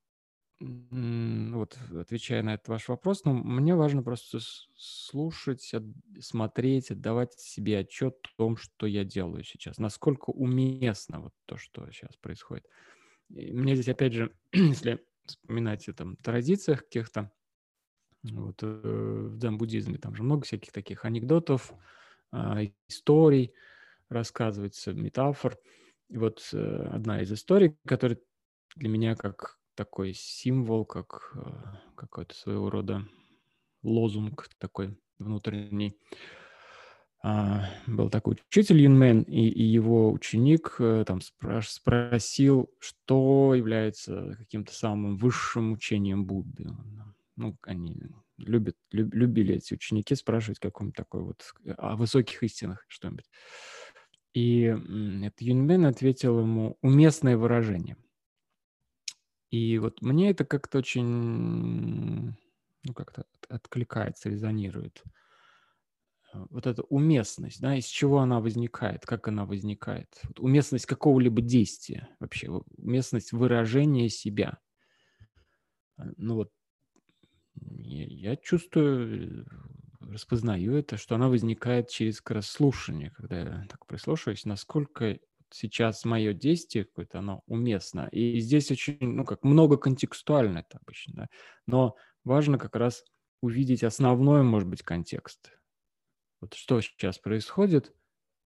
[0.61, 4.39] вот, отвечая на этот ваш вопрос, ну, мне важно просто
[4.77, 5.73] слушать,
[6.21, 11.91] смотреть, отдавать себе отчет о том, что я делаю сейчас, насколько уместно вот то, что
[11.91, 12.67] сейчас происходит.
[13.31, 17.31] И мне здесь, опять же, если вспоминать о там, традициях каких-то,
[18.23, 21.73] вот, э, в дзен-буддизме там же много всяких таких анекдотов,
[22.31, 23.53] а, историй
[24.13, 25.57] рассказывается, метафор.
[26.09, 28.19] И вот э, одна из историй, которая
[28.77, 31.41] для меня как такой символ, как э,
[31.97, 33.07] какой-то своего рода
[33.83, 35.97] лозунг такой внутренний.
[37.25, 44.35] А, был такой учитель Юнмен, и, и его ученик э, там спраш, спросил, что является
[44.39, 46.69] каким-то самым высшим учением Будды.
[47.37, 47.97] Ну, они
[48.39, 53.31] любят, люб, любили эти ученики спрашивать каком-то такой вот о высоких истинах что-нибудь.
[54.35, 54.63] И
[55.25, 57.97] этот Юнмен ответил ему уместное выражение.
[59.51, 62.35] И вот мне это как-то очень,
[62.83, 65.05] ну, как-то откликается, резонирует.
[65.05, 65.22] Э,
[66.33, 70.09] вот эта уместность, да, из чего она возникает, как она возникает.
[70.25, 74.59] Вот уместность какого-либо действия вообще, уместность выражения себя.
[75.99, 76.53] Э, ну вот
[77.55, 79.47] я, я чувствую,
[80.01, 85.19] распознаю это, что она возникает через как раз слушание, когда я так прислушиваюсь, насколько
[85.51, 88.09] сейчас мое действие какое-то, оно уместно.
[88.11, 91.29] И здесь очень, ну, как много контекстуально это обычно, да?
[91.67, 93.05] но важно как раз
[93.43, 95.53] увидеть основной, может быть, контекст.
[96.43, 97.95] Вот что сейчас происходит,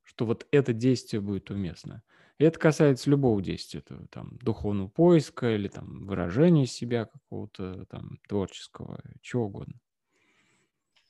[0.02, 2.02] что вот это действие будет уместно.
[2.38, 8.18] И это касается любого действия, это, там, духовного поиска или там выражения себя какого-то там
[8.28, 9.80] творческого, чего угодно.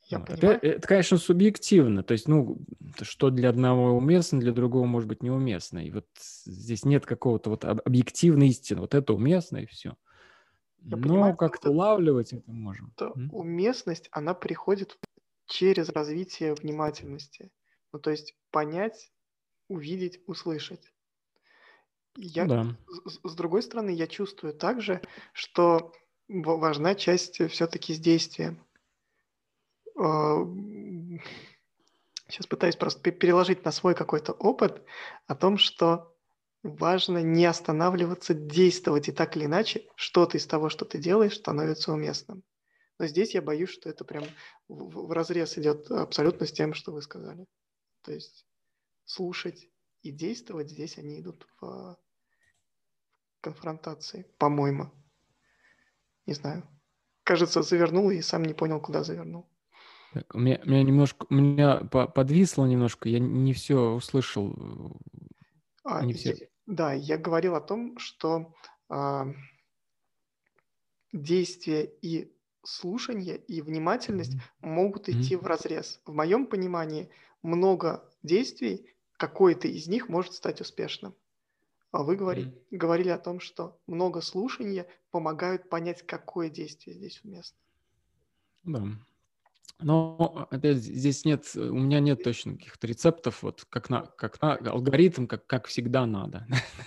[0.05, 0.31] Я вот.
[0.31, 2.05] Опять, это, конечно, субъективно.
[2.05, 2.59] То есть, ну,
[3.03, 5.85] что для одного уместно, для другого может быть неуместно.
[5.85, 6.07] И вот
[6.45, 8.83] здесь нет какого-то вот объективной истины.
[8.83, 9.97] Вот это уместно, и все.
[10.79, 12.95] Я Но как-то улавливать это можем.
[13.33, 14.97] Уместность, она приходит
[15.47, 17.51] через развитие внимательности.
[17.93, 19.13] Ну, то есть понять,
[19.69, 20.93] увидеть, услышать.
[22.17, 22.77] Я, да.
[23.05, 25.93] с, с другой стороны, я чувствую также, что
[26.29, 28.65] важна часть все-таки с действием.
[32.29, 34.83] Сейчас пытаюсь просто переложить на свой какой-то опыт
[35.27, 36.15] о том, что
[36.63, 41.93] важно не останавливаться, действовать, и так или иначе что-то из того, что ты делаешь, становится
[41.93, 42.43] уместным.
[42.99, 44.25] Но здесь я боюсь, что это прям
[44.69, 47.47] в, в разрез идет абсолютно с тем, что вы сказали.
[48.03, 48.47] То есть
[49.05, 49.69] слушать
[50.03, 51.99] и действовать, здесь они идут в
[53.41, 54.91] конфронтации, по-моему.
[56.27, 56.69] Не знаю.
[57.23, 59.49] Кажется, завернул и сам не понял, куда завернул.
[60.13, 64.99] Так, у меня, меня немножко, у меня подвисло немножко, я не все услышал.
[65.85, 66.31] А, не все.
[66.31, 68.55] Я, да, я говорил о том, что
[68.89, 69.27] а,
[71.13, 72.36] действие и
[72.67, 75.43] слушание и внимательность могут идти mm-hmm.
[75.43, 76.01] в разрез.
[76.05, 77.09] В моем понимании
[77.43, 78.87] много действий,
[79.17, 81.15] какой-то из них может стать успешным.
[81.93, 82.77] А вы говори, mm-hmm.
[82.77, 87.59] говорили о том, что много слушания помогают понять, какое действие здесь уместно.
[88.65, 88.85] Да.
[89.79, 94.55] Но опять здесь нет, у меня нет точно каких-то рецептов, вот как на, как на
[94.55, 96.47] алгоритм, как, как всегда надо.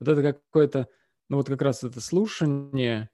[0.00, 0.88] вот это какое-то,
[1.28, 3.08] ну вот как раз это слушание,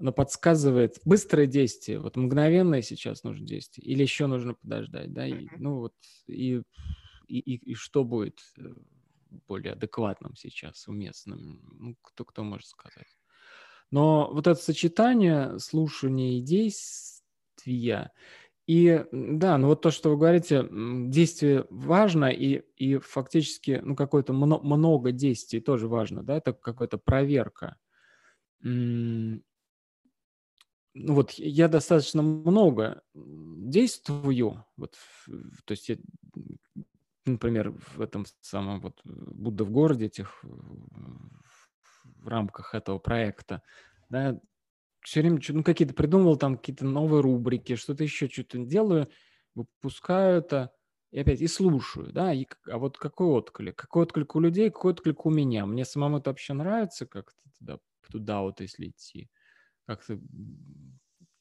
[0.00, 5.46] оно подсказывает быстрое действие, вот мгновенное сейчас нужно действие, или еще нужно подождать, да, и,
[5.58, 5.94] ну вот,
[6.26, 6.62] и,
[7.28, 8.62] и, и, и что будет э,
[9.46, 13.18] более адекватным сейчас, уместным, ну, кто, кто может сказать.
[13.90, 18.12] Но вот это сочетание слушания и действия,
[18.66, 24.32] и да, ну вот то, что вы говорите, действие важно, и, и фактически, ну, какое-то
[24.32, 27.76] много действий тоже важно, да, это какая-то проверка
[30.94, 34.96] ну вот я достаточно много действую, вот,
[35.64, 35.96] то есть я,
[37.26, 43.62] например, в этом самом вот Будда в городе, этих в рамках этого проекта,
[44.08, 44.38] да,
[45.02, 49.08] все время ну, какие-то придумывал там какие-то новые рубрики, что-то еще, что-то делаю,
[49.54, 50.72] выпускаю это,
[51.12, 53.76] и опять и слушаю, да, и, а вот какой отклик?
[53.76, 55.66] Какой отклик у людей, какой отклик у меня?
[55.66, 57.78] Мне самому это вообще нравится как-то туда,
[58.10, 59.30] туда вот если идти
[59.96, 60.18] как-то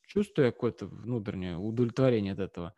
[0.07, 2.73] чувствую какое-то внутреннее удовлетворение от этого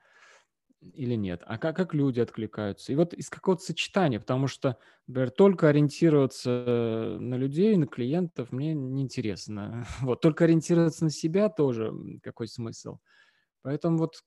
[0.82, 2.92] или нет, а как, как люди откликаются.
[2.92, 8.74] И вот из какого-то сочетания, потому что, например, только ориентироваться на людей, на клиентов мне
[8.74, 9.86] неинтересно.
[10.02, 11.94] Вот, только ориентироваться на себя тоже
[12.24, 12.98] какой смысл.
[13.64, 14.24] Поэтому вот,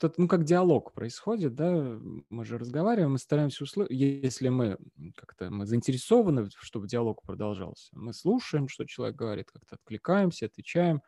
[0.00, 4.78] вот это, ну, как диалог происходит, да, мы же разговариваем, мы стараемся услышать, если мы
[5.16, 11.02] как-то мы заинтересованы, чтобы диалог продолжался, мы слушаем, что человек говорит, как-то откликаемся, отвечаем,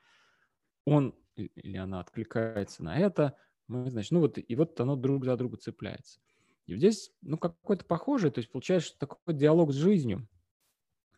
[0.84, 3.36] он или она откликается на это,
[3.68, 6.20] мы, значит, ну вот, и вот оно друг за друга цепляется.
[6.66, 10.28] И здесь, ну, какой-то похожий, то есть получается такой диалог с жизнью.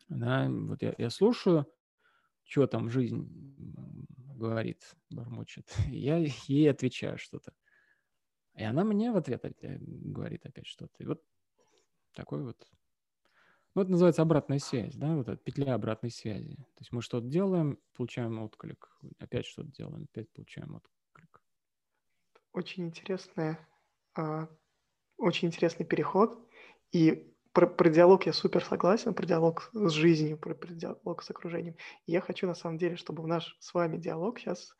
[0.09, 1.65] Да, вот я, я слушаю,
[2.43, 3.27] что там жизнь
[4.35, 6.17] говорит, бормочет, я
[6.47, 7.53] ей отвечаю что-то.
[8.55, 10.93] И она мне в ответ говорит опять что-то.
[10.99, 11.23] И вот
[12.13, 12.67] такой вот
[13.75, 16.55] ну, это называется обратная связь, да, вот эта петля обратной связи.
[16.55, 21.41] То есть мы что-то делаем, получаем отклик, опять что-то делаем, опять получаем отклик.
[22.51, 23.67] Очень интересное
[24.15, 24.47] а,
[25.17, 26.37] очень интересный переход.
[26.91, 31.29] И про, про диалог я супер согласен, про диалог с жизнью, про, про диалог с
[31.29, 31.75] окружением.
[32.05, 34.75] И я хочу на самом деле, чтобы в наш с вами диалог сейчас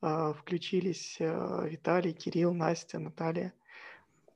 [0.00, 3.52] включились э, Виталий, Кирилл, Настя, Наталья.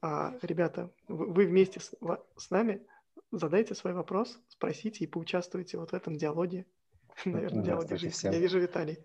[0.02, 1.94] Э, ребята, вы, вместе с,
[2.36, 2.82] с нами
[3.32, 6.66] задайте свой вопрос, спросите и поучаствуйте вот в этом диалоге.
[7.24, 8.11] Наверное, диалоге жизни.
[8.11, 8.32] Всем.
[8.32, 8.98] Я вижу Виталий.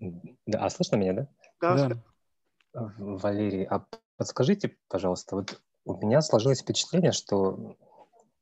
[0.00, 1.28] Да, а слышно меня, да?
[1.60, 1.88] Да.
[1.88, 2.94] да.
[2.98, 7.76] Валерий, а подскажите, пожалуйста, вот у меня сложилось впечатление, что,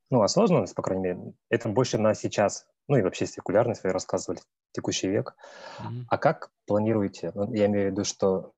[0.08, 4.40] ну, осознанность, по крайней мере, это больше на сейчас, ну и вообще секулярность, вы рассказывали,
[4.72, 5.36] текущий век.
[5.78, 6.04] Mm-hmm.
[6.08, 7.30] А как планируете?
[7.34, 8.52] Ну, я имею в виду, что,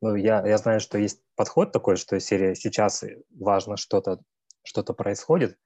[0.00, 3.04] ну, я, я знаю, что есть подход такой, что серия сейчас
[3.38, 4.20] важно что-то,
[4.64, 5.58] что-то происходит,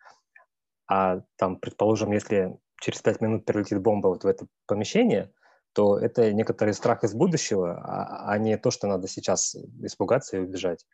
[0.89, 5.33] а там, предположим, если через пять минут прилетит бомба вот в это помещение,
[5.73, 10.41] то это некоторый страх из будущего, а, а не то, что надо сейчас испугаться и
[10.41, 10.85] убежать.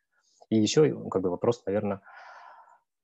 [0.51, 2.03] И еще как бы вопрос, наверное,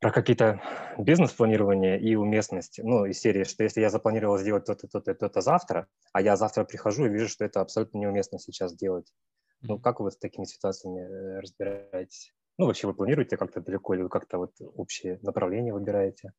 [0.00, 0.60] про какие-то
[0.98, 2.80] бизнес-планирования и уместность.
[2.82, 6.64] Ну, из серии, что если я запланировал сделать то-то, то-то, то-то завтра, а я завтра
[6.64, 9.12] прихожу и вижу, что это абсолютно неуместно сейчас делать.
[9.60, 12.32] Ну, как вы с такими ситуациями э, разбираетесь?
[12.56, 16.32] Ну, вообще вы планируете как-то далеко или вы как-то вот общее направление выбираете?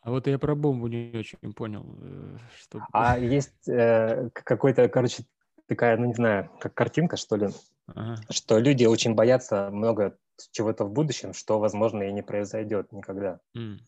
[0.00, 1.84] А вот я про бомбу не очень понял.
[2.00, 2.80] Э, что...
[2.92, 5.24] А есть э, какой-то, короче,
[5.66, 7.48] такая, ну не знаю, как картинка, что ли,
[7.86, 8.16] ага.
[8.30, 10.16] что люди очень боятся много
[10.52, 13.40] чего-то в будущем, что, возможно, и не произойдет никогда.
[13.56, 13.78] Mm.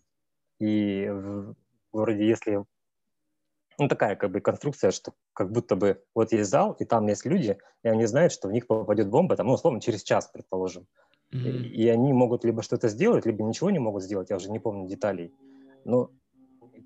[0.60, 1.54] И в,
[1.92, 2.64] вроде если...
[3.78, 7.24] Ну, такая как бы конструкция, что как будто бы вот есть зал, и там есть
[7.24, 10.86] люди, и они знают, что в них попадет бомба, там, ну, условно, через час, предположим.
[11.32, 11.38] Mm-hmm.
[11.38, 14.58] И, и они могут либо что-то сделать, либо ничего не могут сделать, я уже не
[14.58, 15.32] помню деталей.
[15.84, 16.10] Но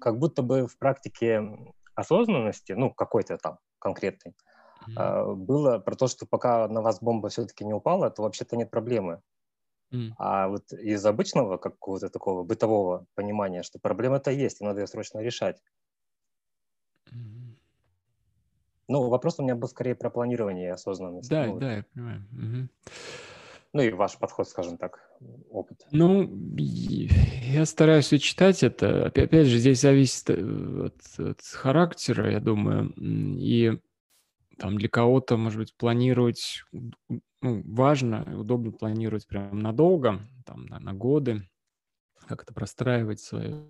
[0.00, 1.42] как будто бы в практике
[1.94, 4.34] осознанности, ну, какой-то там конкретной,
[4.88, 5.34] mm-hmm.
[5.36, 9.20] было про то, что пока на вас бомба все-таки не упала, то вообще-то нет проблемы.
[9.92, 10.12] Mm.
[10.18, 15.18] А вот из обычного какого-то такого бытового понимания, что проблема-то есть, и надо ее срочно
[15.18, 15.62] решать.
[17.12, 17.42] Mm.
[18.88, 21.30] Ну, вопрос у меня был скорее про планирование и осознанность.
[21.30, 22.26] Да, ну, да, я понимаю.
[22.32, 22.68] Угу.
[23.74, 25.00] Ну и ваш подход, скажем так,
[25.50, 25.86] опыт.
[25.92, 26.28] Ну,
[26.58, 29.06] я стараюсь сочетать это.
[29.06, 32.92] Опять же, здесь зависит э, от, от характера, я думаю.
[32.98, 33.80] И
[34.58, 36.62] там для кого-то, может быть, планировать
[37.42, 41.48] ну, важно, удобно планировать прям надолго, там, на, на годы,
[42.26, 43.66] как это простраивать свое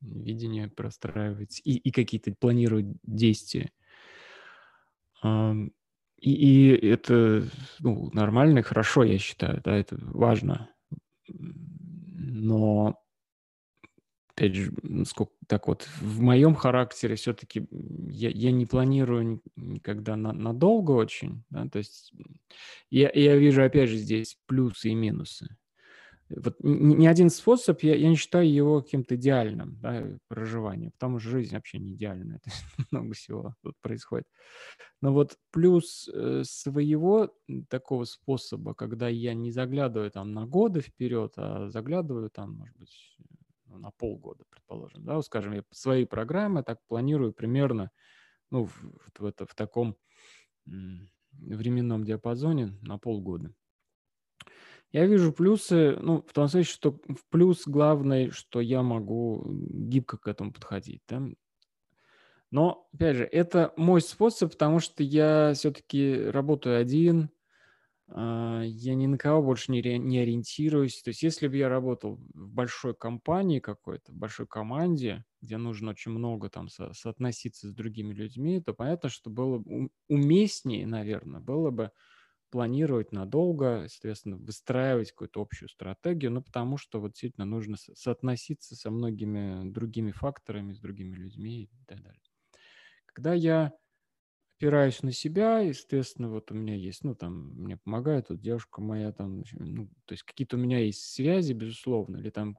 [0.00, 3.70] видение, простраивать и, и какие-то планировать действия.
[5.24, 7.46] И, и это
[7.80, 10.70] ну, нормально и хорошо, я считаю, да, это важно.
[11.28, 13.03] Но
[14.36, 14.72] опять же,
[15.06, 17.66] сколько так вот, в моем характере все-таки
[18.08, 22.12] я, я не планирую никогда на, надолго очень, да, то есть
[22.90, 25.56] я, я вижу, опять же, здесь плюсы и минусы.
[26.30, 31.30] Вот ни, один способ, я, я не считаю его каким-то идеальным, да, проживанием, потому что
[31.30, 34.26] жизнь вообще не идеальная, то есть много всего тут происходит.
[35.00, 37.30] Но вот плюс э, своего
[37.68, 43.16] такого способа, когда я не заглядываю там на годы вперед, а заглядываю там, может быть,
[43.78, 47.90] на полгода, предположим, да, скажем, я свои программы так планирую примерно,
[48.50, 48.74] ну, в,
[49.18, 49.96] в, это, в таком
[50.66, 53.52] временном диапазоне на полгода.
[54.92, 60.18] Я вижу плюсы, ну, в том смысле, что в плюс главный, что я могу гибко
[60.18, 61.22] к этому подходить, да.
[62.52, 67.30] Но, опять же, это мой способ, потому что я все-таки работаю один,
[68.08, 71.02] я ни на кого больше не, не ориентируюсь.
[71.02, 75.90] То есть если бы я работал в большой компании какой-то, в большой команде, где нужно
[75.92, 81.40] очень много там со соотноситься с другими людьми, то понятно, что было бы уместнее, наверное,
[81.40, 81.90] было бы
[82.50, 88.90] планировать надолго, соответственно, выстраивать какую-то общую стратегию, ну, потому что вот действительно нужно соотноситься со
[88.90, 92.20] многими другими факторами, с другими людьми и так далее.
[93.06, 93.72] Когда я
[94.58, 99.12] опираюсь на себя, естественно, вот у меня есть, ну, там, мне помогает вот девушка моя,
[99.12, 102.58] там, ну, то есть какие-то у меня есть связи, безусловно, или там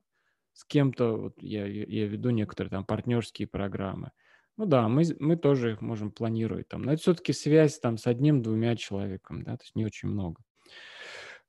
[0.54, 4.12] с кем-то, вот я, я веду некоторые там партнерские программы.
[4.58, 8.08] Ну да, мы, мы тоже их можем планировать там, но это все-таки связь там с
[8.08, 10.42] одним-двумя человеком, да, то есть не очень много.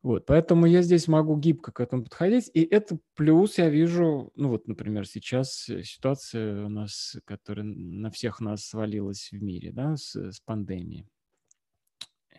[0.06, 4.50] Вот, поэтому я здесь могу гибко к этому подходить, и это плюс я вижу, ну
[4.50, 9.96] вот, например, сейчас э, ситуация у нас, которая на всех нас свалилась в мире, да,
[9.96, 11.08] с, с пандемией.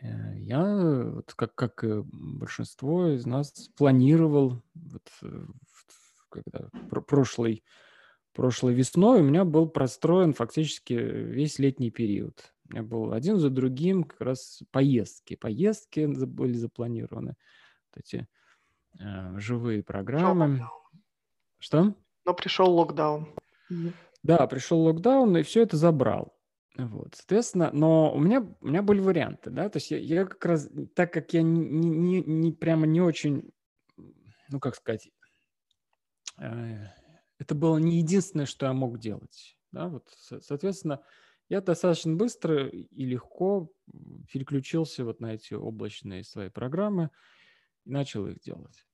[0.02, 5.46] Э, я, вот как, как большинство из нас, планировал, вот, э,
[6.30, 6.70] когда
[7.06, 7.66] прошлый,
[8.32, 12.54] прошлой весной у меня был простроен фактически весь летний период.
[12.70, 15.36] У меня был один за другим как раз поездки.
[15.36, 17.36] Поездки были запланированы.
[17.98, 18.28] Эти
[19.00, 20.62] э, живые программы.
[21.60, 21.96] Что?
[22.26, 23.34] Но пришел локдаун.
[24.24, 26.38] Да, пришел локдаун и все это забрал.
[26.78, 30.46] Вот, соответственно, но у меня, у меня были варианты, да, то есть я, я как
[30.46, 33.52] раз, так как я не, не, не прямо не очень,
[34.50, 35.10] ну, как сказать,
[36.40, 36.86] э,
[37.40, 41.02] это было не единственное, что я мог делать, да, вот, соответственно,
[41.50, 43.72] я достаточно быстро и легко
[44.32, 47.10] переключился вот на эти облачные свои программы
[47.88, 48.86] и начал их делать.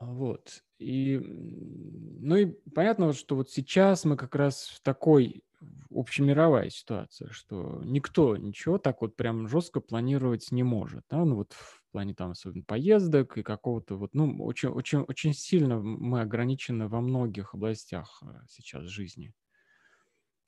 [0.00, 0.62] Вот.
[0.78, 5.42] И, ну и понятно, что вот сейчас мы как раз в такой
[5.90, 11.52] общемировая ситуация, что никто ничего так вот прям жестко планировать не может, да, ну вот
[11.52, 16.88] в плане там особенно поездок и какого-то вот, ну, очень, очень, очень сильно мы ограничены
[16.88, 19.32] во многих областях э, сейчас жизни.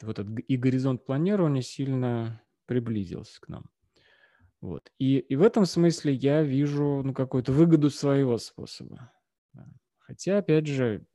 [0.03, 3.71] Вот этот и горизонт планирования сильно приблизился к нам.
[4.67, 4.91] Вот.
[4.99, 9.13] И, и в этом смысле я вижу ну, какую-то выгоду своего способа.
[10.01, 11.07] Хотя, опять же,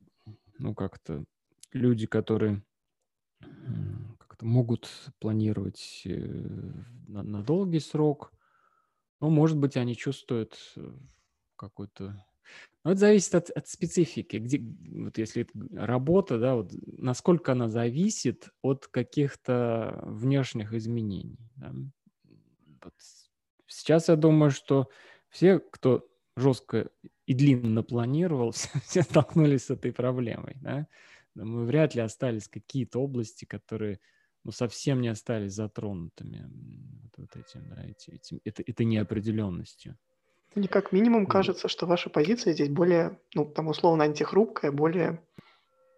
[0.58, 1.22] ну, как-то
[1.74, 2.62] люди, которые
[4.18, 4.88] как-то могут
[5.18, 6.16] планировать э,
[7.08, 8.32] на, на долгий срок.
[9.20, 10.90] Ну, может быть, они чувствуют э,
[11.56, 12.24] какой-то...
[12.84, 14.38] Ну, это зависит от, от специфики.
[14.38, 14.62] Где,
[14.98, 21.50] вот если работа, да, вот насколько она зависит от каких-то внешних изменений.
[21.56, 21.74] Да.
[22.82, 22.94] Вот
[23.72, 24.88] сейчас я думаю, что
[25.28, 26.06] все, кто
[26.36, 26.90] жестко
[27.26, 28.52] и длинно планировал,
[28.86, 30.56] все столкнулись с этой проблемой.
[30.60, 30.86] Да?
[31.34, 34.00] мы вряд ли остались какие-то области, которые
[34.44, 36.50] ну, совсем не остались затронутыми
[37.02, 39.96] вот, вот этим, да, эти, этим, это, это неопределенностью.
[40.54, 45.22] Мне как минимум кажется, что ваша позиция здесь более, ну, там условно антихрупкая, более...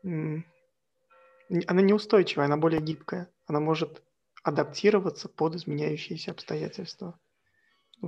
[0.04, 3.28] Она неустойчивая, она более гибкая.
[3.46, 4.02] Она может
[4.42, 7.18] адаптироваться под изменяющиеся обстоятельства.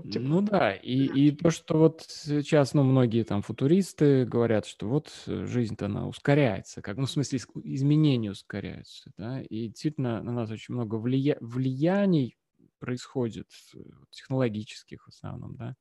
[0.05, 0.25] Ну, типа...
[0.25, 5.11] Ну да, и, и то, что вот сейчас, ну, многие там футуристы говорят, что вот
[5.27, 10.51] э, жизнь-то она ускоряется, как, ну, в смысле, изменения ускоряются, да, и действительно на нас
[10.51, 11.37] очень много влия...
[11.41, 12.37] влияний
[12.79, 13.79] происходит, э,
[14.11, 15.77] технологических в основном, да,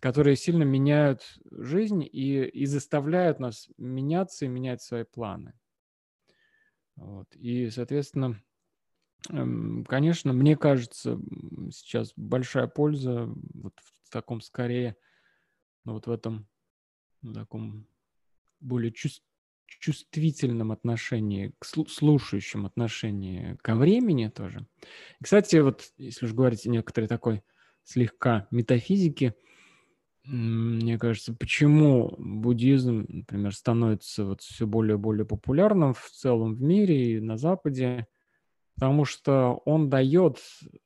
[0.00, 5.54] которые сильно меняют жизнь и, и заставляют нас меняться и менять свои планы.
[6.96, 7.34] Вот.
[7.34, 8.40] И, соответственно,
[9.28, 11.18] конечно, мне кажется,
[11.72, 14.96] сейчас большая польза вот в таком скорее,
[15.84, 16.48] ну вот в этом
[17.22, 17.86] ну, таком
[18.60, 19.24] более чувств,
[19.66, 24.66] чувствительном отношении, к слушающем отношении ко времени тоже.
[25.22, 27.42] кстати, вот если уж говорить о некоторой такой
[27.84, 29.34] слегка метафизике,
[30.24, 36.62] мне кажется, почему буддизм, например, становится вот все более и более популярным в целом в
[36.62, 38.08] мире и на Западе,
[38.76, 40.38] потому что он дает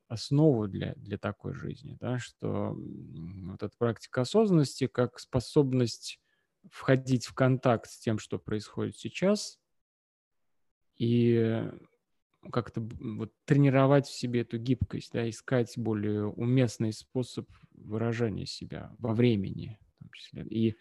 [0.06, 6.20] основу для, для такой жизни, да, что вот эта практика осознанности как способность
[6.70, 9.58] входить в контакт с тем, что происходит сейчас,
[10.98, 11.68] и
[12.52, 19.14] как-то вот тренировать в себе эту гибкость, да, искать более уместный способ выражения себя во
[19.14, 20.44] времени в том числе.
[20.44, 20.76] И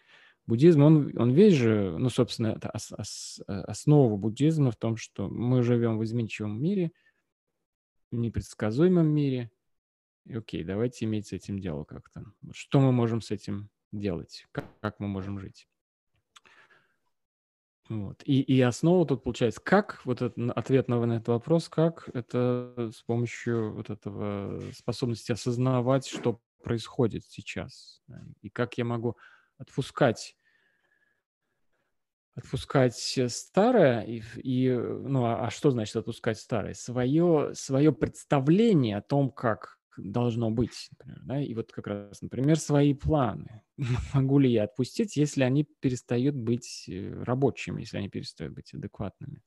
[0.50, 5.28] буддизм, он, он весь же, ну, собственно, это ос, ос, основа буддизма в том, что
[5.28, 6.90] мы живем в изменчивом мире,
[8.10, 9.50] в непредсказуемом мире.
[10.26, 12.24] И окей, давайте иметь с этим дело как-то.
[12.52, 14.46] Что мы можем с этим делать?
[14.50, 15.68] Как, как мы можем жить?
[17.88, 18.22] Вот.
[18.24, 22.90] И, и основа тут получается, как, вот этот ответ на, на этот вопрос, как это
[22.92, 28.02] с помощью вот этого способности осознавать, что происходит сейчас,
[28.42, 29.16] и как я могу
[29.58, 30.36] отпускать
[32.40, 32.96] отпускать
[33.28, 36.74] старое, и, и ну, а, а что значит отпускать старое?
[36.74, 42.58] Свое, свое представление о том, как должно быть, например, да, и вот как раз, например,
[42.58, 43.62] свои планы.
[44.14, 49.42] Могу ли я отпустить, если они перестают быть э, рабочими, если они перестают быть адекватными?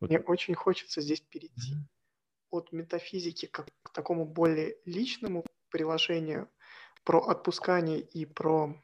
[0.00, 0.10] Вот.
[0.10, 2.50] Мне очень хочется здесь перейти mm-hmm.
[2.50, 6.48] от метафизики как к такому более личному приложению
[7.04, 8.80] про отпускание и про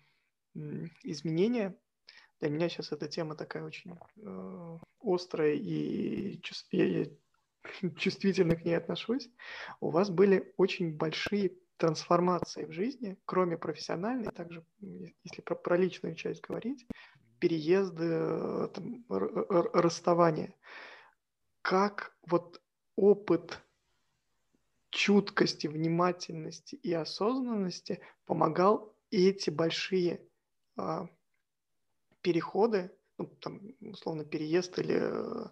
[1.03, 1.77] изменения
[2.45, 6.39] для меня сейчас эта тема такая очень э, острая и
[6.73, 7.07] я
[7.97, 9.31] чувствительно к ней отношусь.
[9.81, 16.17] У вас были очень большие трансформации в жизни, кроме профессиональной, также, если про, про личную
[16.17, 16.87] часть говорить,
[17.39, 20.55] переезды, там, расставания.
[21.63, 22.61] Как вот
[22.95, 23.59] опыт
[24.91, 30.21] чуткости, внимательности и осознанности помогал эти большие
[30.77, 31.09] а,
[32.25, 35.49] переходы, ну, там, условно, переезд или э,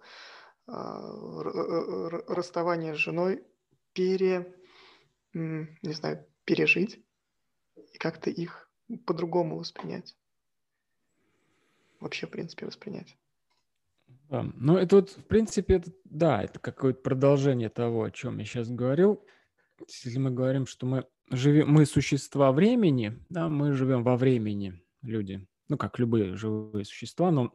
[0.66, 3.44] а, расставание с женой
[3.92, 4.56] пере,
[5.34, 7.04] не знаю, пережить
[7.92, 8.70] и как-то их
[9.06, 10.16] по-другому воспринять.
[12.00, 13.16] Вообще, в принципе, воспринять.
[14.30, 14.50] Да.
[14.54, 18.70] Ну, это вот, в принципе, это, да, это какое-то продолжение того, о чем я сейчас
[18.70, 19.22] говорил.
[19.86, 25.46] Если мы говорим, что мы живем, мы существа времени, да, мы живем во времени, люди,
[25.68, 27.52] ну, как любые живые существа, но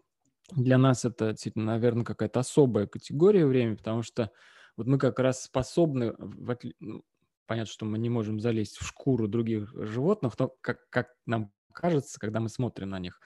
[0.52, 4.32] для нас это, наверное, какая-то особая категория времени, потому что
[4.78, 7.04] вот мы как раз способны, в ну,
[7.48, 12.20] понятно, что мы не можем залезть в шкуру других животных, но как, как нам кажется,
[12.20, 13.20] когда мы смотрим на них,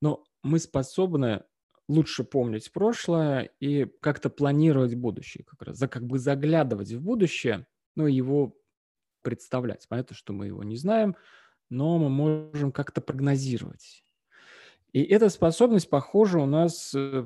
[0.00, 1.44] но мы способны
[1.88, 7.66] лучше помнить прошлое и как-то планировать будущее, как раз, как бы заглядывать в будущее,
[7.96, 8.56] ну, его
[9.22, 9.86] представлять.
[9.88, 11.16] Понятно, что мы его не знаем,
[11.70, 14.02] но мы можем как-то прогнозировать.
[14.92, 17.24] И эта способность, похоже, у нас э,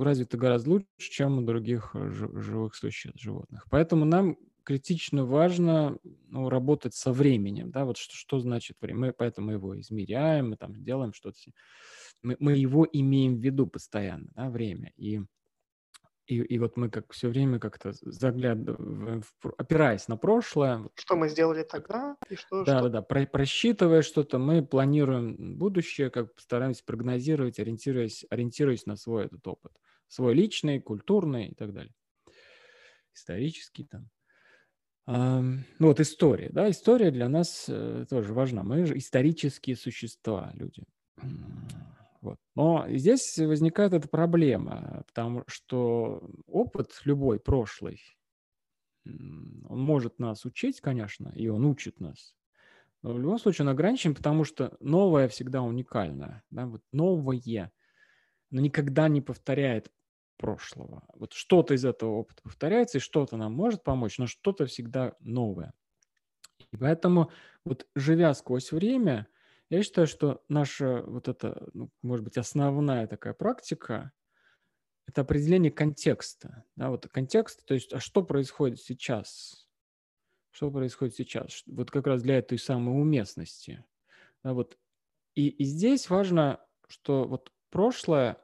[0.00, 3.66] развита гораздо лучше, чем у других живых существ, животных.
[3.70, 7.70] Поэтому нам критично важно ну, работать со временем.
[7.70, 7.84] Да?
[7.84, 8.98] Вот что, что значит время?
[8.98, 11.38] Мы поэтому его измеряем, мы там делаем что-то.
[12.22, 14.92] Мы, мы его имеем в виду постоянно, да, время.
[14.96, 15.20] И
[16.26, 19.22] и, и вот мы как все время как-то заглядываем,
[19.58, 20.88] опираясь на прошлое.
[20.94, 22.64] Что мы сделали тогда и что...
[22.64, 22.88] Да, что...
[22.88, 23.02] да, да.
[23.02, 29.72] Про, просчитывая что-то, мы планируем будущее, как стараемся прогнозировать, ориентируясь, ориентируясь на свой этот опыт.
[30.08, 31.94] Свой личный, культурный и так далее.
[33.14, 34.08] Исторический там.
[35.06, 38.64] А, ну вот история, да, история для нас э, тоже важна.
[38.64, 40.82] Мы же исторические существа, люди.
[42.26, 42.40] Вот.
[42.56, 48.00] Но здесь возникает эта проблема, потому что опыт любой прошлый,
[49.04, 52.34] он может нас учить, конечно, и он учит нас.
[53.02, 56.42] Но в любом случае он ограничен, потому что новое всегда уникально.
[56.50, 56.66] Да?
[56.66, 57.70] Вот новое,
[58.50, 59.92] но никогда не повторяет
[60.36, 61.04] прошлого.
[61.14, 65.74] Вот что-то из этого опыта повторяется, и что-то нам может помочь, но что-то всегда новое.
[66.72, 67.30] И поэтому
[67.64, 69.28] вот живя сквозь время,
[69.68, 74.12] я считаю, что наша вот эта, ну, может быть, основная такая практика–
[75.06, 76.64] это определение контекста.
[76.76, 79.68] Да, вот контекст, то есть, а что происходит сейчас?
[80.50, 81.62] Что происходит сейчас?
[81.66, 83.84] Вот как раз для этой самой уместности.
[84.42, 84.78] Да, вот.
[85.34, 88.38] И, и здесь важно, что вот прошлое,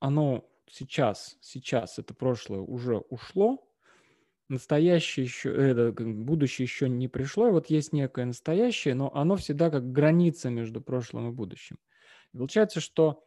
[0.00, 3.69] оно сейчас, сейчас это прошлое уже ушло,
[4.50, 9.70] настоящее еще, это, будущее еще не пришло, и вот есть некое настоящее, но оно всегда
[9.70, 11.78] как граница между прошлым и будущим.
[12.34, 13.24] И получается, что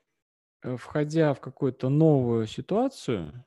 [0.62, 3.46] э, входя в какую-то новую ситуацию,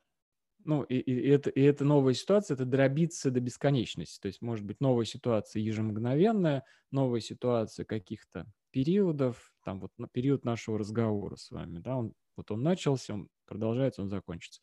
[0.65, 4.19] ну, и, и, это, и эта новая ситуация, это дробится до бесконечности.
[4.21, 10.45] То есть может быть новая ситуация ежемгновенная, новая ситуация каких-то периодов, там вот на период
[10.45, 14.61] нашего разговора с вами, да, он, вот он начался, он продолжается, он закончится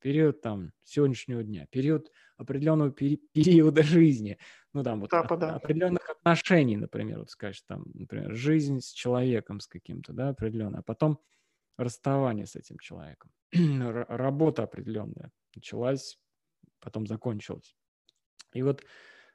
[0.00, 4.38] период там сегодняшнего дня, период определенного пери- периода жизни,
[4.72, 5.50] ну там вот Этапа, да.
[5.56, 10.82] определенных отношений, например, вот скажешь там, например, жизнь с человеком с каким-то, да, определенно, а
[10.82, 11.20] потом
[11.78, 13.32] расставание с этим человеком,
[14.08, 16.18] работа определенная началась,
[16.80, 17.76] потом закончилась.
[18.52, 18.84] И вот,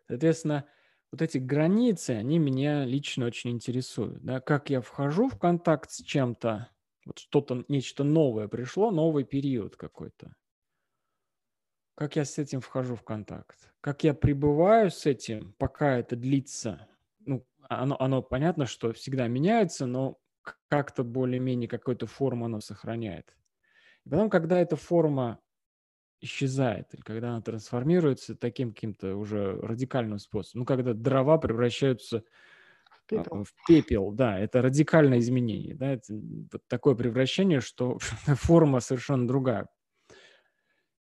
[0.07, 0.67] соответственно,
[1.11, 4.23] вот эти границы, они меня лично очень интересуют.
[4.23, 4.41] Да?
[4.41, 6.71] Как я вхожу в контакт с чем-то,
[7.05, 10.35] вот что-то, нечто новое пришло, новый период какой-то
[11.95, 16.87] как я с этим вхожу в контакт, как я пребываю с этим, пока это длится.
[17.19, 20.19] Ну, оно, оно понятно, что всегда меняется, но
[20.69, 23.35] как-то более-менее какую-то форму оно сохраняет.
[24.05, 25.39] И потом, когда эта форма
[26.19, 32.23] исчезает, или когда она трансформируется таким каким-то уже радикальным способом, ну, когда дрова превращаются
[32.89, 33.43] в пепел.
[33.43, 39.67] в пепел, да, это радикальное изменение, да, это вот такое превращение, что форма совершенно другая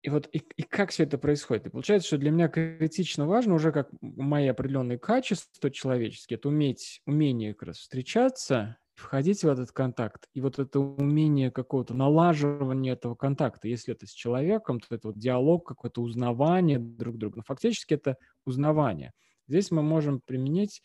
[0.02, 1.68] и вот и, и как все это происходит?
[1.68, 7.02] И получается, что для меня критично важно уже как мои определенные качества человеческие, это уметь,
[7.06, 10.28] умение как раз встречаться, входить в этот контакт.
[10.34, 15.18] И вот это умение какого-то налаживания этого контакта, если это с человеком, то это вот
[15.18, 17.38] диалог, какое-то узнавание друг друга.
[17.38, 19.14] Но фактически это узнавание.
[19.48, 20.82] Здесь мы можем применить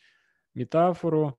[0.55, 1.39] метафору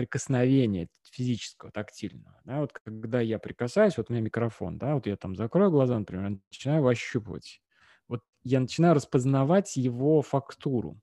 [0.00, 2.40] прикосновения физического, тактильного.
[2.44, 5.98] Да, вот когда я прикасаюсь, вот у меня микрофон, да, вот я там закрою глаза,
[5.98, 7.60] например, начинаю ощупывать.
[8.08, 10.98] Вот я начинаю распознавать его фактуру.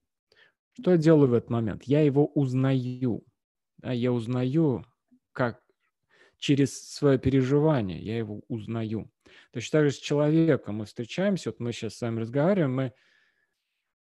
[0.72, 1.84] Что я делаю в этот момент?
[1.84, 3.22] Я его узнаю.
[3.76, 4.84] Да, я узнаю,
[5.32, 5.62] как
[6.38, 9.12] через свое переживание, я его узнаю.
[9.52, 12.92] То есть так же с человеком мы встречаемся, вот мы сейчас с вами разговариваем, мы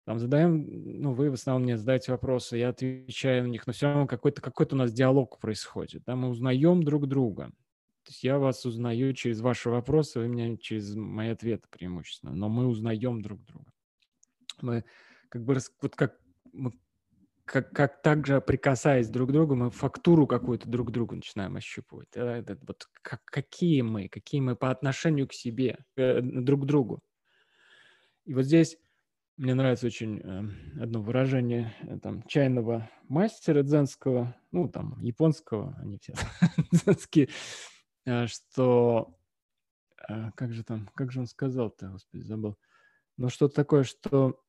[0.05, 0.65] там задаем,
[1.01, 4.41] ну, вы в основном мне задаете вопросы, я отвечаю на них, но все равно какой-то
[4.41, 7.51] какой у нас диалог происходит, да, мы узнаем друг друга.
[8.03, 12.49] То есть я вас узнаю через ваши вопросы, вы меня через мои ответы преимущественно, но
[12.49, 13.71] мы узнаем друг друга.
[14.61, 14.83] Мы
[15.29, 16.17] как бы, вот как
[16.51, 16.71] мы
[17.45, 22.07] как, как также прикасаясь друг к другу, мы фактуру какую-то друг другу начинаем ощупывать.
[22.13, 26.65] Это, это, вот как, какие мы, какие мы по отношению к себе, э, друг к
[26.65, 27.01] другу.
[28.25, 28.77] И вот здесь
[29.37, 35.97] мне нравится очень э, одно выражение э, там, чайного мастера дзенского, ну, там, японского, они
[35.97, 36.13] все
[36.71, 37.29] дзенские,
[38.05, 39.17] э, что...
[40.07, 42.57] Э, как же там, как же он сказал-то, господи, забыл.
[43.17, 44.39] Но что-то такое, что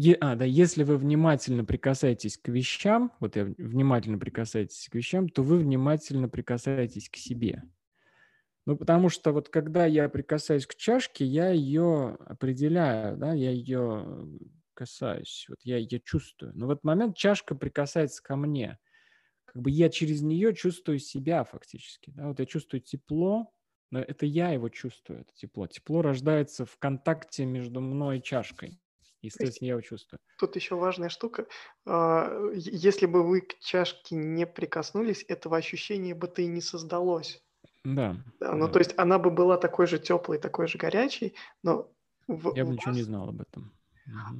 [0.00, 5.28] Е, а, да, если вы внимательно прикасаетесь к вещам, вот я внимательно прикасаетесь к вещам,
[5.28, 7.64] то вы внимательно прикасаетесь к себе.
[8.68, 14.28] Ну, потому что вот когда я прикасаюсь к чашке, я ее определяю, да, я ее
[14.74, 16.52] касаюсь, вот я ее чувствую.
[16.54, 18.78] Но в этот момент чашка прикасается ко мне.
[19.46, 22.10] Как бы я через нее чувствую себя фактически.
[22.10, 22.28] Да?
[22.28, 23.54] Вот я чувствую тепло,
[23.90, 25.66] но это я его чувствую, это тепло.
[25.66, 28.78] Тепло рождается в контакте между мной и чашкой.
[29.22, 30.20] Естественно, я его чувствую.
[30.38, 31.46] Тут еще важная штука.
[31.86, 37.42] А, если бы вы к чашке не прикоснулись, этого ощущения бы то и не создалось.
[37.84, 38.16] Да.
[38.40, 38.72] да ну, да.
[38.72, 41.90] то есть она бы была такой же теплой, такой же горячей, но...
[42.26, 43.72] В, я бы ничего не знал об этом.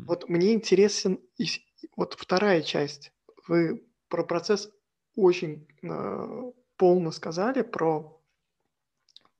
[0.07, 1.21] Вот мне интересен
[1.97, 3.13] вот вторая часть.
[3.47, 4.71] Вы про процесс
[5.15, 8.21] очень э, полно сказали, про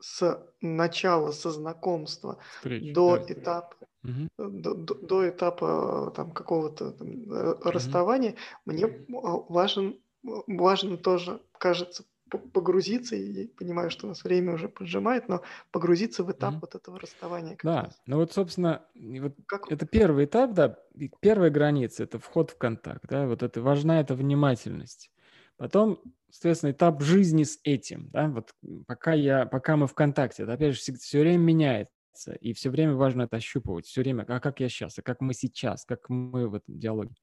[0.01, 3.33] с начала, со знакомства Встречи, до да.
[3.33, 4.29] этапа Мгм.
[4.39, 7.61] до, до- до этапа там какого-то там, э, Мгм.
[7.65, 15.29] расставания мне важен, важно тоже, кажется, погрузиться, и понимаю, что у нас время уже поджимает,
[15.29, 16.63] но погрузиться в этап Мгм.
[16.63, 18.03] вот этого расставания Да, раз.
[18.07, 20.79] ну вот, собственно, вот Как, это первый этап, да,
[21.21, 25.11] первая граница, это вход в контакт, да, вот это важна эта внимательность.
[25.57, 28.53] Потом, соответственно, этап жизни с этим, да, вот
[28.87, 31.91] пока я, пока мы в контакте, это опять же все, все время меняется
[32.41, 35.35] и все время важно это ощупывать, все время, а как я сейчас, а как мы
[35.35, 37.15] сейчас, как мы в этом диалоге.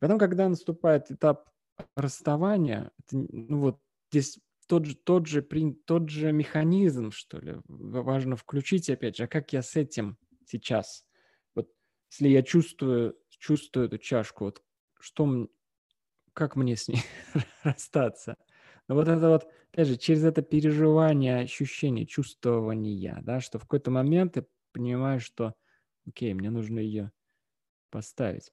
[0.00, 1.50] Потом, когда наступает этап
[1.96, 3.80] расставания, это, ну вот
[4.14, 4.38] здесь
[4.68, 5.42] тот же, тот, же,
[5.86, 11.04] тот же механизм, что ли, важно включить опять же, а как я с этим сейчас?
[11.54, 11.68] Вот
[12.10, 14.62] если я чувствую, чувствую эту чашку, вот
[15.00, 15.48] что,
[16.32, 17.02] как мне с ней
[17.62, 18.36] расстаться?
[18.88, 23.90] Но вот это вот опять же, через это переживание, ощущение, чувствование, да, что в какой-то
[23.90, 25.54] момент ты понимаешь, что,
[26.06, 27.10] окей, мне нужно ее
[27.90, 28.52] поставить.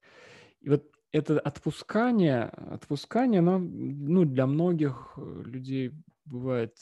[0.60, 5.92] И вот это отпускание, отпускание, оно, ну, для многих э, людей
[6.24, 6.74] бывает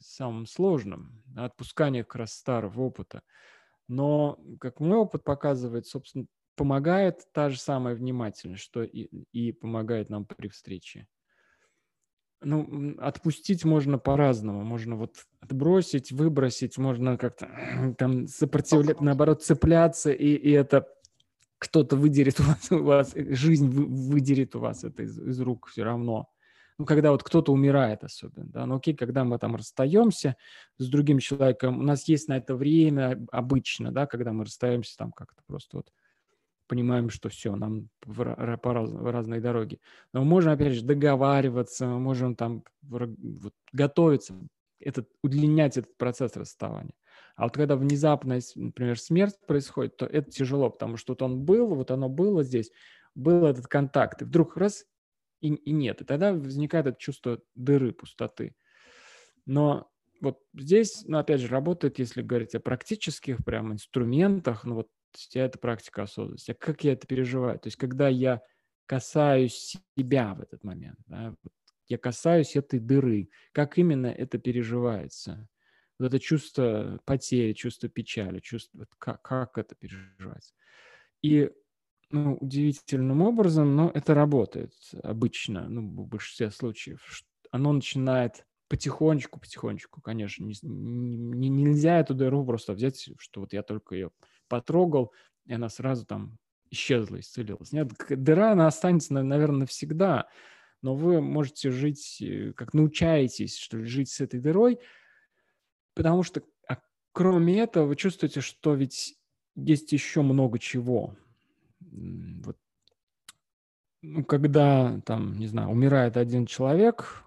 [0.00, 1.22] самым сложным.
[1.36, 3.22] Отпускание как раз старого опыта.
[3.88, 10.10] Но, как мой опыт показывает, собственно, помогает та же самая внимательность, что и, и помогает
[10.10, 11.08] нам при встрече.
[12.40, 14.62] Ну, отпустить можно по-разному.
[14.62, 17.48] Можно вот отбросить, выбросить, можно как-то
[17.98, 20.88] там сопротивляться, наоборот, цепляться, и, и это
[21.62, 25.84] кто-то выдерет у вас, у вас жизнь выдерет у вас это из, из рук все
[25.84, 26.28] равно.
[26.78, 30.36] Ну, когда вот кто-то умирает особенно, да, ну окей, когда мы там расстаемся
[30.78, 35.12] с другим человеком, у нас есть на это время обычно, да, когда мы расстаемся там
[35.12, 35.92] как-то просто вот
[36.66, 39.78] понимаем, что все, нам в, по раз, в разные дороги.
[40.12, 44.34] Но мы можем, опять же, договариваться, мы можем там вот, готовиться,
[44.80, 46.94] этот, удлинять этот процесс расставания.
[47.42, 51.74] А вот когда внезапно, например, смерть происходит, то это тяжело, потому что вот он был,
[51.74, 52.70] вот оно было здесь,
[53.16, 54.84] был этот контакт, и вдруг раз
[55.40, 56.02] и, и нет.
[56.02, 58.54] И тогда возникает это чувство дыры, пустоты.
[59.44, 59.90] Но
[60.20, 64.88] вот здесь, ну, опять же, работает, если говорить о практических прям инструментах, ну, вот
[65.32, 66.52] я это практика осознанности.
[66.52, 67.58] А как я это переживаю?
[67.58, 68.40] То есть, когда я
[68.86, 71.34] касаюсь себя в этот момент, да,
[71.88, 75.48] я касаюсь этой дыры, как именно это переживается?
[76.02, 80.52] Вот это чувство потери, чувство печали, чувство, как, как это переживается.
[81.22, 81.48] И
[82.10, 84.72] ну, удивительным образом, но это работает
[85.04, 87.22] обычно, ну, в большинстве случаев.
[87.52, 93.62] Оно начинает потихонечку, потихонечку, конечно, не, не, нельзя эту дыру просто взять, что вот я
[93.62, 94.10] только ее
[94.48, 95.12] потрогал,
[95.46, 96.36] и она сразу там
[96.68, 97.70] исчезла, исцелилась.
[97.70, 100.26] Нет, дыра, она останется, наверное, навсегда,
[100.80, 104.80] но вы можете жить, э, как научаетесь, что ли, жить с этой дырой,
[105.94, 106.78] потому что а
[107.12, 109.16] кроме этого вы чувствуете, что ведь
[109.54, 111.14] есть еще много чего.
[111.80, 112.56] Вот,
[114.02, 117.24] ну, когда там, не знаю, умирает один человек,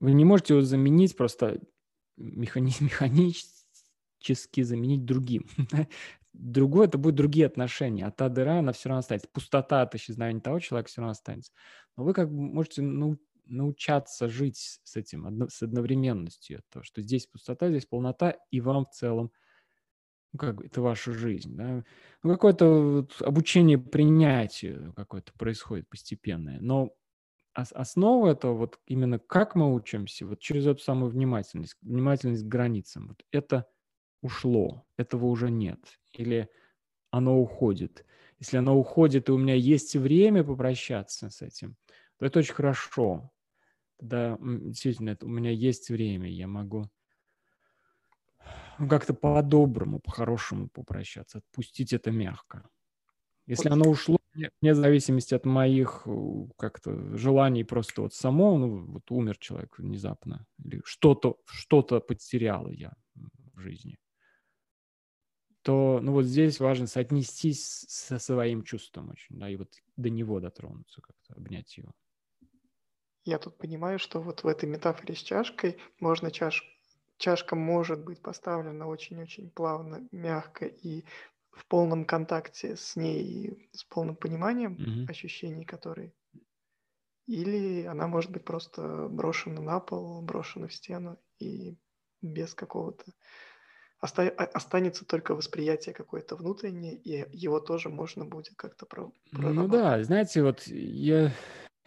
[0.00, 1.60] вы не можете его заменить просто
[2.18, 5.46] механи- механически заменить другим.
[6.32, 9.28] другое, это будут другие отношения, а та дыра, она все равно останется.
[9.32, 11.52] Пустота от исчезновения того человека все равно останется.
[11.96, 16.62] Но вы как бы можете ну, научаться жить с этим, с одновременностью.
[16.70, 19.32] То, что здесь пустота, здесь полнота, и вам в целом
[20.32, 21.84] ну, как это ваша жизнь, да,
[22.22, 26.90] ну, какое-то вот обучение принятию какое-то происходит постепенное, но
[27.54, 33.08] основа этого вот именно как мы учимся, вот через эту самую внимательность, внимательность к границам,
[33.08, 33.66] вот это
[34.22, 35.80] ушло, этого уже нет,
[36.12, 36.50] или
[37.10, 38.06] оно уходит.
[38.40, 41.76] Если оно уходит, и у меня есть время попрощаться с этим,
[42.18, 43.32] то это очень хорошо.
[43.98, 46.90] Тогда действительно это, у меня есть время, я могу
[48.78, 52.68] ну, как-то по-доброму, по-хорошему попрощаться, отпустить это мягко.
[53.46, 54.18] Если оно ушло,
[54.60, 56.06] вне зависимости от моих
[56.58, 62.92] как-то желаний, просто вот само, ну вот умер человек внезапно, или что-то что-то потерял я
[63.54, 63.98] в жизни,
[65.62, 70.40] то ну вот здесь важно соотнестись со своим чувством очень, да, и вот до него
[70.40, 71.92] дотронуться, как-то обнять его.
[73.26, 76.62] Я тут понимаю, что вот в этой метафоре с чашкой можно чаш...
[77.18, 81.04] чашка может быть поставлена очень-очень плавно, мягко и
[81.50, 85.10] в полном контакте с ней, с полным пониманием mm-hmm.
[85.10, 86.12] ощущений, которые...
[87.26, 91.76] Или она может быть просто брошена на пол, брошена в стену и
[92.22, 93.04] без какого-то
[94.00, 100.04] оста- останется только восприятие какое-то внутреннее, и его тоже можно будет как-то про- Ну да,
[100.04, 101.32] знаете, вот я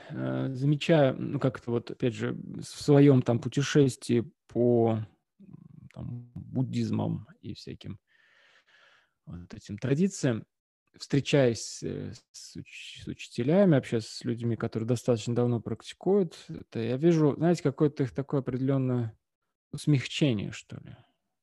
[0.10, 5.00] замечаю, ну как-то вот, опять же, в своем там путешествии по
[5.94, 8.00] там, буддизмам и всяким
[9.26, 10.46] вот этим традициям,
[10.98, 17.36] встречаясь э, с, с учителями, общаясь с людьми, которые достаточно давно практикуют, это я вижу,
[17.36, 19.18] знаете, какое-то их такое определенное
[19.76, 20.96] смягчение, что ли.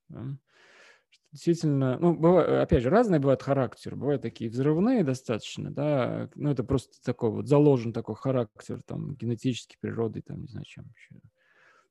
[0.09, 0.37] Да?
[1.37, 3.95] Действительно, ну, бывает, опять же, разные бывают характеры.
[3.95, 9.77] Бывают такие взрывные достаточно, да, ну, это просто такой вот заложен такой характер, там, генетический,
[9.79, 11.21] природой, там, не знаю, чем еще.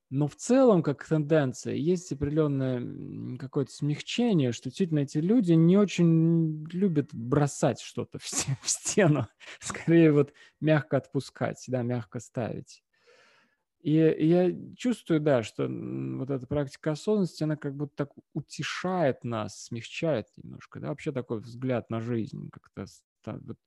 [0.09, 6.65] Но в целом, как тенденция, есть определенное какое-то смягчение, что действительно эти люди не очень
[6.71, 8.27] любят бросать что-то в
[8.63, 9.27] стену.
[9.59, 12.83] Скорее вот мягко отпускать, да, мягко ставить.
[13.85, 19.65] И я чувствую, да, что вот эта практика осознанности, она как будто так утешает нас,
[19.65, 22.87] смягчает немножко, да, вообще такой взгляд на жизнь как-то
[23.27, 23.59] вот,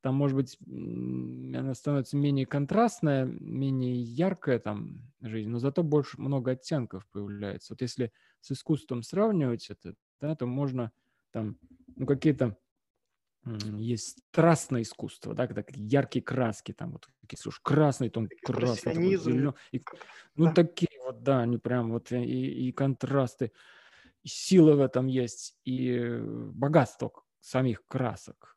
[0.00, 6.52] там, может быть, она становится менее контрастная, менее яркая там жизнь, но зато больше много
[6.52, 7.74] оттенков появляется.
[7.74, 10.92] Вот если с искусством сравнивать это, да, то можно
[11.30, 11.58] там,
[11.96, 12.56] ну, какие-то
[13.56, 18.92] есть страстное искусство, да, когда яркие краски, там вот если уж красный, то он красный,
[18.92, 19.82] такой зеленый, и,
[20.34, 20.52] ну да.
[20.54, 23.52] такие вот, да, они прям вот и, и контрасты,
[24.22, 28.56] и сила в этом есть, и богатство самих красок.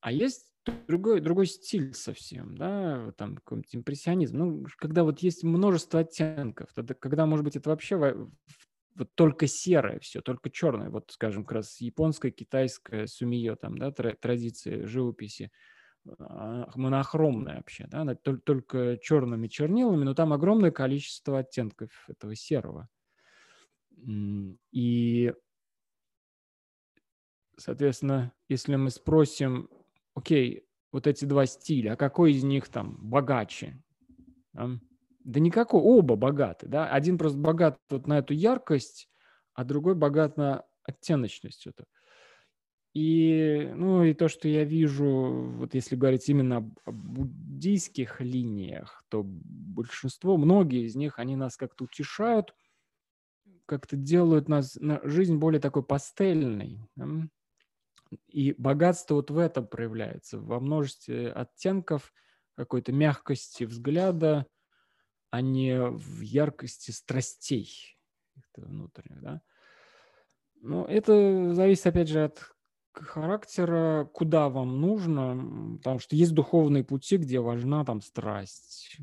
[0.00, 0.52] А есть
[0.88, 4.36] другой, другой стиль совсем, да, там какой-нибудь импрессионизм.
[4.36, 7.96] Ну, когда вот есть множество оттенков, тогда, когда, может быть, это вообще
[8.96, 10.90] вот только серое все, только черное.
[10.90, 15.50] Вот, скажем, как раз японская, китайская, сумиё, там, да, традиции живописи,
[16.20, 22.88] а, монохромная вообще, да, она только, черными чернилами, но там огромное количество оттенков этого серого.
[24.72, 25.32] И,
[27.56, 29.68] соответственно, если мы спросим,
[30.14, 33.82] окей, вот эти два стиля, а какой из них там богаче?
[34.52, 34.70] Да?
[35.24, 36.88] Да никакой, оба богаты, да.
[36.88, 39.08] Один просто богат вот на эту яркость,
[39.54, 41.84] а другой богат на оттеночность это.
[42.94, 45.06] И, ну, и то, что я вижу,
[45.56, 51.84] вот если говорить именно об буддийских линиях, то большинство, многие из них, они нас как-то
[51.84, 52.54] утешают,
[53.64, 56.80] как-то делают нас, на жизнь более такой пастельной.
[56.96, 57.06] Да?
[58.28, 62.12] И богатство вот в этом проявляется, во множестве оттенков,
[62.56, 64.46] какой-то мягкости взгляда,
[65.32, 67.96] а не в яркости страстей
[68.54, 69.40] внутренних, да.
[70.60, 72.52] Но это зависит, опять же, от
[72.92, 78.98] характера, куда вам нужно, потому что есть духовные пути, где важна там страсть,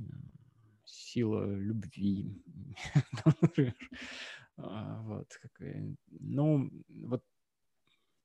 [0.85, 2.43] сила любви.
[4.61, 5.29] А, вот.
[6.09, 7.23] Ну, вот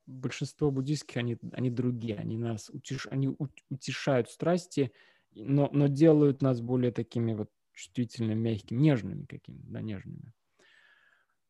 [0.04, 3.34] большинство буддийских, они, они другие, они нас утеш, они
[3.70, 4.92] утешают страсти,
[5.30, 10.32] но, но делают нас более такими вот чувствительными, мягкими, нежными какими-то, да, нежными.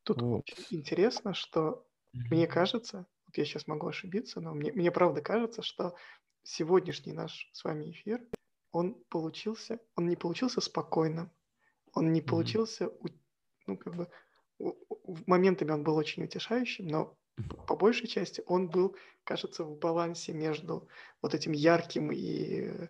[0.03, 0.45] Тут вот.
[0.71, 2.21] интересно, что mm-hmm.
[2.31, 5.95] мне кажется, вот я сейчас могу ошибиться, но мне, мне правда кажется, что
[6.43, 8.23] сегодняшний наш с вами эфир,
[8.71, 11.31] он получился, он не получился спокойным,
[11.93, 12.27] он не mm-hmm.
[12.27, 12.91] получился,
[13.67, 14.09] ну, как бы,
[15.27, 17.17] моментами он был очень утешающим, но
[17.67, 20.89] по большей части он был, кажется, в балансе между
[21.23, 22.89] вот этим ярким и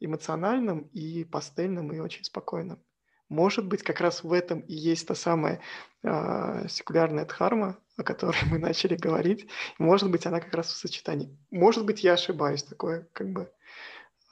[0.00, 2.82] эмоциональным, и пастельным, и очень спокойным.
[3.28, 5.60] Может быть, как раз в этом и есть та самая
[6.02, 9.48] э, секулярная дхарма, о которой мы начали говорить.
[9.78, 11.36] Может быть, она как раз в сочетании.
[11.50, 13.50] Может быть, я ошибаюсь, такое как бы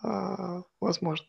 [0.05, 1.27] э, возможно.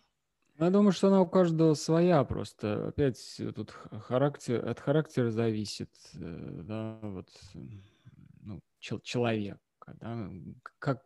[0.59, 2.89] Я думаю, что она у каждого своя просто.
[2.89, 7.29] Опять тут характер, от характера зависит, э, да, вот,
[8.41, 9.59] ну, человека,
[9.99, 10.29] да,
[10.79, 11.01] как,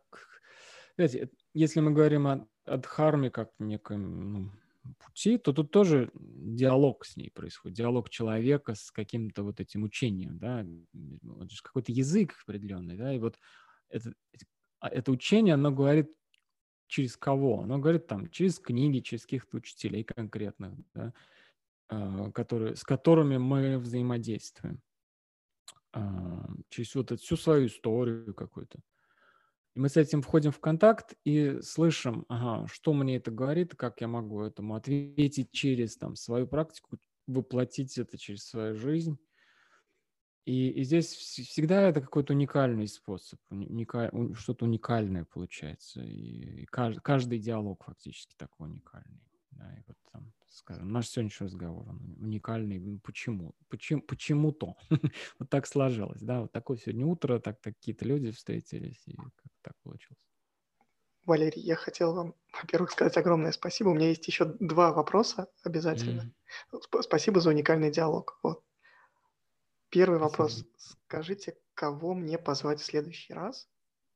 [0.96, 4.50] знаете, если мы говорим о, о дхарме как неком, ну,
[4.98, 10.38] пути, то тут тоже диалог с ней происходит, диалог человека с каким-то вот этим учением,
[10.38, 10.64] да,
[11.22, 13.38] вот какой-то язык определенный, да, и вот
[13.88, 14.12] это,
[14.80, 16.10] а, это учение, оно говорит
[16.86, 17.62] через кого?
[17.62, 21.12] Оно говорит там через книги, через каких-то учителей конкретных, да,
[21.88, 24.80] а, которые, с которыми мы взаимодействуем,
[25.92, 28.80] а, через вот эту всю свою историю какую-то.
[29.74, 34.00] И мы с этим входим в контакт и слышим, ага, что мне это говорит, как
[34.00, 39.18] я могу этому ответить через там, свою практику, воплотить это через свою жизнь.
[40.48, 46.00] И, и здесь всегда это какой-то уникальный способ, уника, что-то уникальное получается.
[46.00, 49.20] И, и каждый, каждый диалог фактически такой уникальный.
[49.50, 52.98] Да, и вот там, скажем, наш сегодняшний разговор, он уникальный.
[53.04, 53.54] Почему?
[53.68, 54.00] Почему?
[54.00, 54.76] Почему-то.
[55.38, 59.16] вот так сложилось, да, вот такое сегодня утро, так какие-то люди встретились, и
[59.62, 60.18] так получилось.
[61.28, 63.90] Валерий, я хотел вам, во-первых, сказать огромное спасибо.
[63.90, 66.32] У меня есть еще два вопроса обязательно.
[66.72, 67.02] Mm-hmm.
[67.02, 68.38] Спасибо за уникальный диалог.
[68.42, 68.64] Вот.
[69.90, 70.30] Первый спасибо.
[70.30, 70.64] вопрос.
[71.04, 73.68] Скажите, кого мне позвать в следующий раз?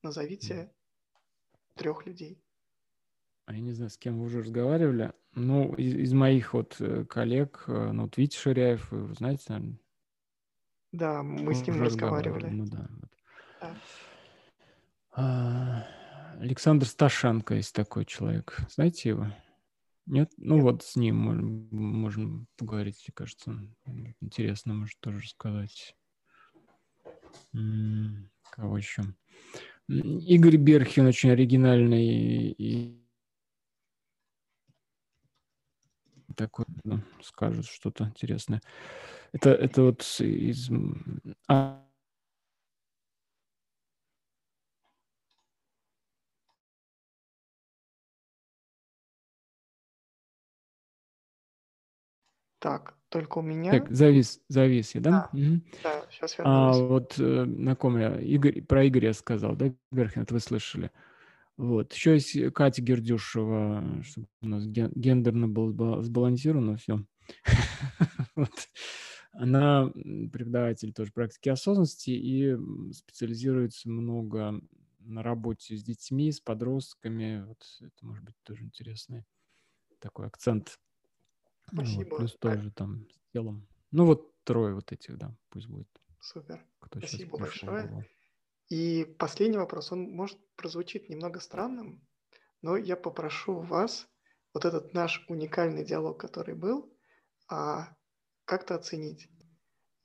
[0.02, 1.78] Назовите mm-hmm.
[1.78, 2.42] трех людей.
[3.44, 5.12] А я не знаю, с кем вы уже разговаривали.
[5.34, 9.78] Ну, из, из моих вот э, коллег, э, ну, вот Витя Ширяев, вы знаете, наверное?
[10.92, 12.46] Да, мы с ним разговаривали.
[12.46, 12.88] Ну да.
[13.00, 13.10] Вот.
[13.60, 13.76] да.
[15.12, 15.86] А,
[16.40, 18.58] Александр Сташенко есть такой человек.
[18.70, 19.26] Знаете его?
[20.06, 20.32] Нет?
[20.36, 20.64] Ну Нет.
[20.64, 23.56] вот с ним можем, можем поговорить, мне кажется.
[24.20, 25.96] Интересно, может, тоже рассказать.
[27.52, 29.02] Кого еще?
[29.88, 33.02] Игорь Берхин очень оригинальный и
[36.34, 38.62] такой, ну, скажет что-то интересное.
[39.32, 40.70] Это, это вот из...
[41.48, 41.86] А...
[52.62, 53.72] Так, только у меня...
[53.72, 55.10] Так, завис, завис я, да?
[55.10, 55.60] Да, угу.
[55.82, 56.54] да сейчас вернусь.
[56.54, 58.20] А вот э, на ком я?
[58.20, 60.92] Игорь, про Игоря я сказал, да, Берхин, это вы слышали.
[61.56, 61.92] Вот.
[61.92, 67.04] Еще есть Катя Гердюшева, чтобы у нас гендерно было сбалансировано все.
[68.36, 68.68] вот.
[69.32, 72.56] Она преподаватель тоже практики осознанности и
[72.92, 74.54] специализируется много
[75.00, 77.44] на работе с детьми, с подростками.
[77.44, 79.24] Вот это может быть тоже интересный
[79.98, 80.78] такой акцент.
[81.72, 82.10] Спасибо.
[82.10, 83.66] Вот, плюс тоже там с телом.
[83.90, 85.88] Ну вот трое вот этих, да, пусть будет.
[86.20, 86.64] Супер.
[86.80, 88.08] Кто Спасибо большое.
[88.68, 92.06] И последний вопрос, он может прозвучит немного странным,
[92.62, 94.08] но я попрошу вас
[94.54, 96.90] вот этот наш уникальный диалог, который был,
[97.48, 97.94] а,
[98.44, 99.28] как-то оценить.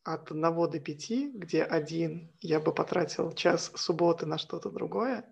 [0.03, 5.26] От 1 до 5, где один я бы потратил час субботы на что-то другое,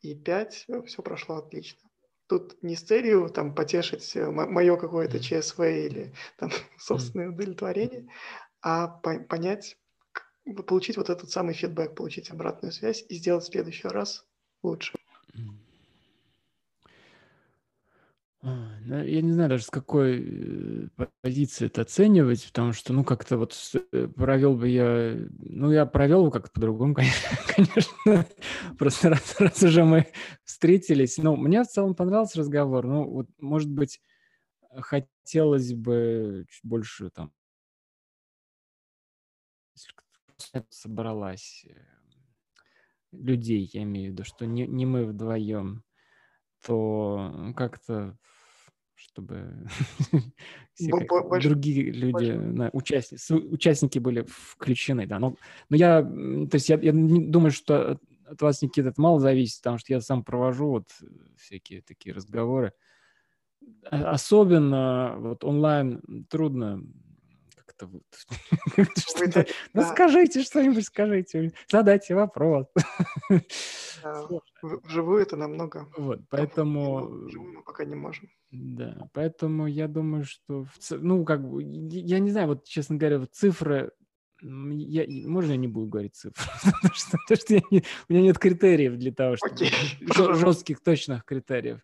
[0.00, 1.89] и 5 все прошло отлично.
[2.30, 8.06] Тут не с целью там, потешить мое какое-то ЧСВ или там, собственное удовлетворение,
[8.62, 9.76] а по- понять,
[10.68, 14.24] получить вот этот самый фидбэк, получить обратную связь и сделать в следующий раз
[14.62, 14.96] лучше.
[18.42, 23.04] А, ну, я не знаю даже с какой э, позиции это оценивать, потому что, ну,
[23.04, 23.56] как-то вот
[23.92, 26.94] э, провел бы я, ну, я провел бы как-то по-другому,
[27.56, 28.26] конечно,
[28.78, 30.06] просто раз, раз уже мы
[30.44, 31.18] встретились.
[31.18, 34.00] Ну, мне в целом понравился разговор, ну, вот, может быть,
[34.74, 37.32] хотелось бы чуть больше там
[40.70, 41.74] собралась э,
[43.12, 45.84] людей, я имею в виду, что не, не мы вдвоем,
[46.64, 48.18] то как-то
[49.00, 49.66] чтобы
[51.42, 55.18] другие люди, участники, были включены, да.
[55.18, 55.36] Но,
[55.70, 60.00] я, то есть я, думаю, что от, вас, Никита, это мало зависит, потому что я
[60.00, 60.88] сам провожу вот
[61.38, 62.72] всякие такие разговоры.
[63.90, 66.82] А, особенно вот онлайн трудно
[67.80, 68.02] как-то вот.
[69.74, 72.66] Ну, скажите что-нибудь, скажите, задайте вопрос.
[74.62, 75.88] Вживую это намного.
[75.96, 77.08] Вот, поэтому...
[77.26, 78.28] Вживую мы пока не можем.
[78.50, 83.32] Да, поэтому я думаю, что, ну, как бы, я не знаю, вот, честно говоря, вот
[83.32, 83.92] цифры
[84.42, 86.42] я, можно я не буду говорить цифры?
[86.64, 89.54] потому что, потому что не, у меня нет критериев для того, чтобы...
[89.54, 90.34] Okay.
[90.34, 91.80] Жестких, точных критериев.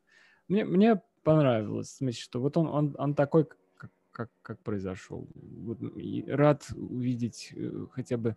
[0.48, 3.47] Мне, мне понравилось, в смысле, что вот он, он, он такой,
[4.16, 5.28] как, как произошел.
[5.34, 5.78] Вот,
[6.26, 8.34] рад увидеть э, хотя бы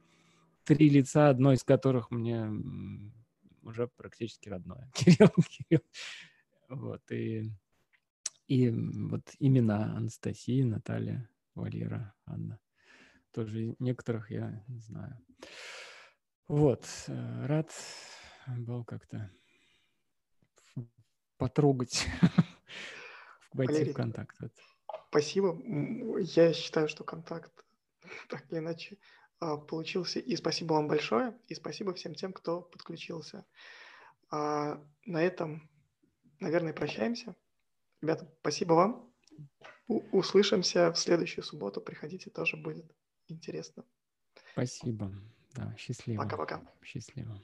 [0.65, 2.51] три лица, одно из которых мне
[3.61, 4.91] уже практически родное.
[4.93, 5.81] Кирилл, Кирилл.
[6.67, 7.49] Вот, и,
[8.47, 12.59] и вот имена Анастасия, Наталья, Валера, Анна.
[13.31, 15.17] Тоже некоторых я не знаю.
[16.49, 17.71] Вот, э, рад
[18.47, 19.31] был как-то
[21.37, 22.05] потрогать,
[23.53, 24.35] войти в контакт.
[25.09, 25.59] Спасибо.
[26.19, 27.51] Я считаю, что контакт
[28.29, 28.97] так или иначе
[29.39, 30.19] а, получился.
[30.19, 31.37] И спасибо вам большое.
[31.47, 33.45] И спасибо всем тем, кто подключился.
[34.29, 35.69] А на этом,
[36.39, 37.35] наверное, прощаемся.
[38.01, 39.13] Ребята, спасибо вам.
[39.87, 41.81] У- услышимся в следующую субботу.
[41.81, 42.85] Приходите, тоже будет
[43.27, 43.83] интересно.
[44.53, 45.11] Спасибо.
[45.55, 46.21] Да, счастливо.
[46.23, 46.61] Пока-пока.
[46.83, 47.41] Счастливо.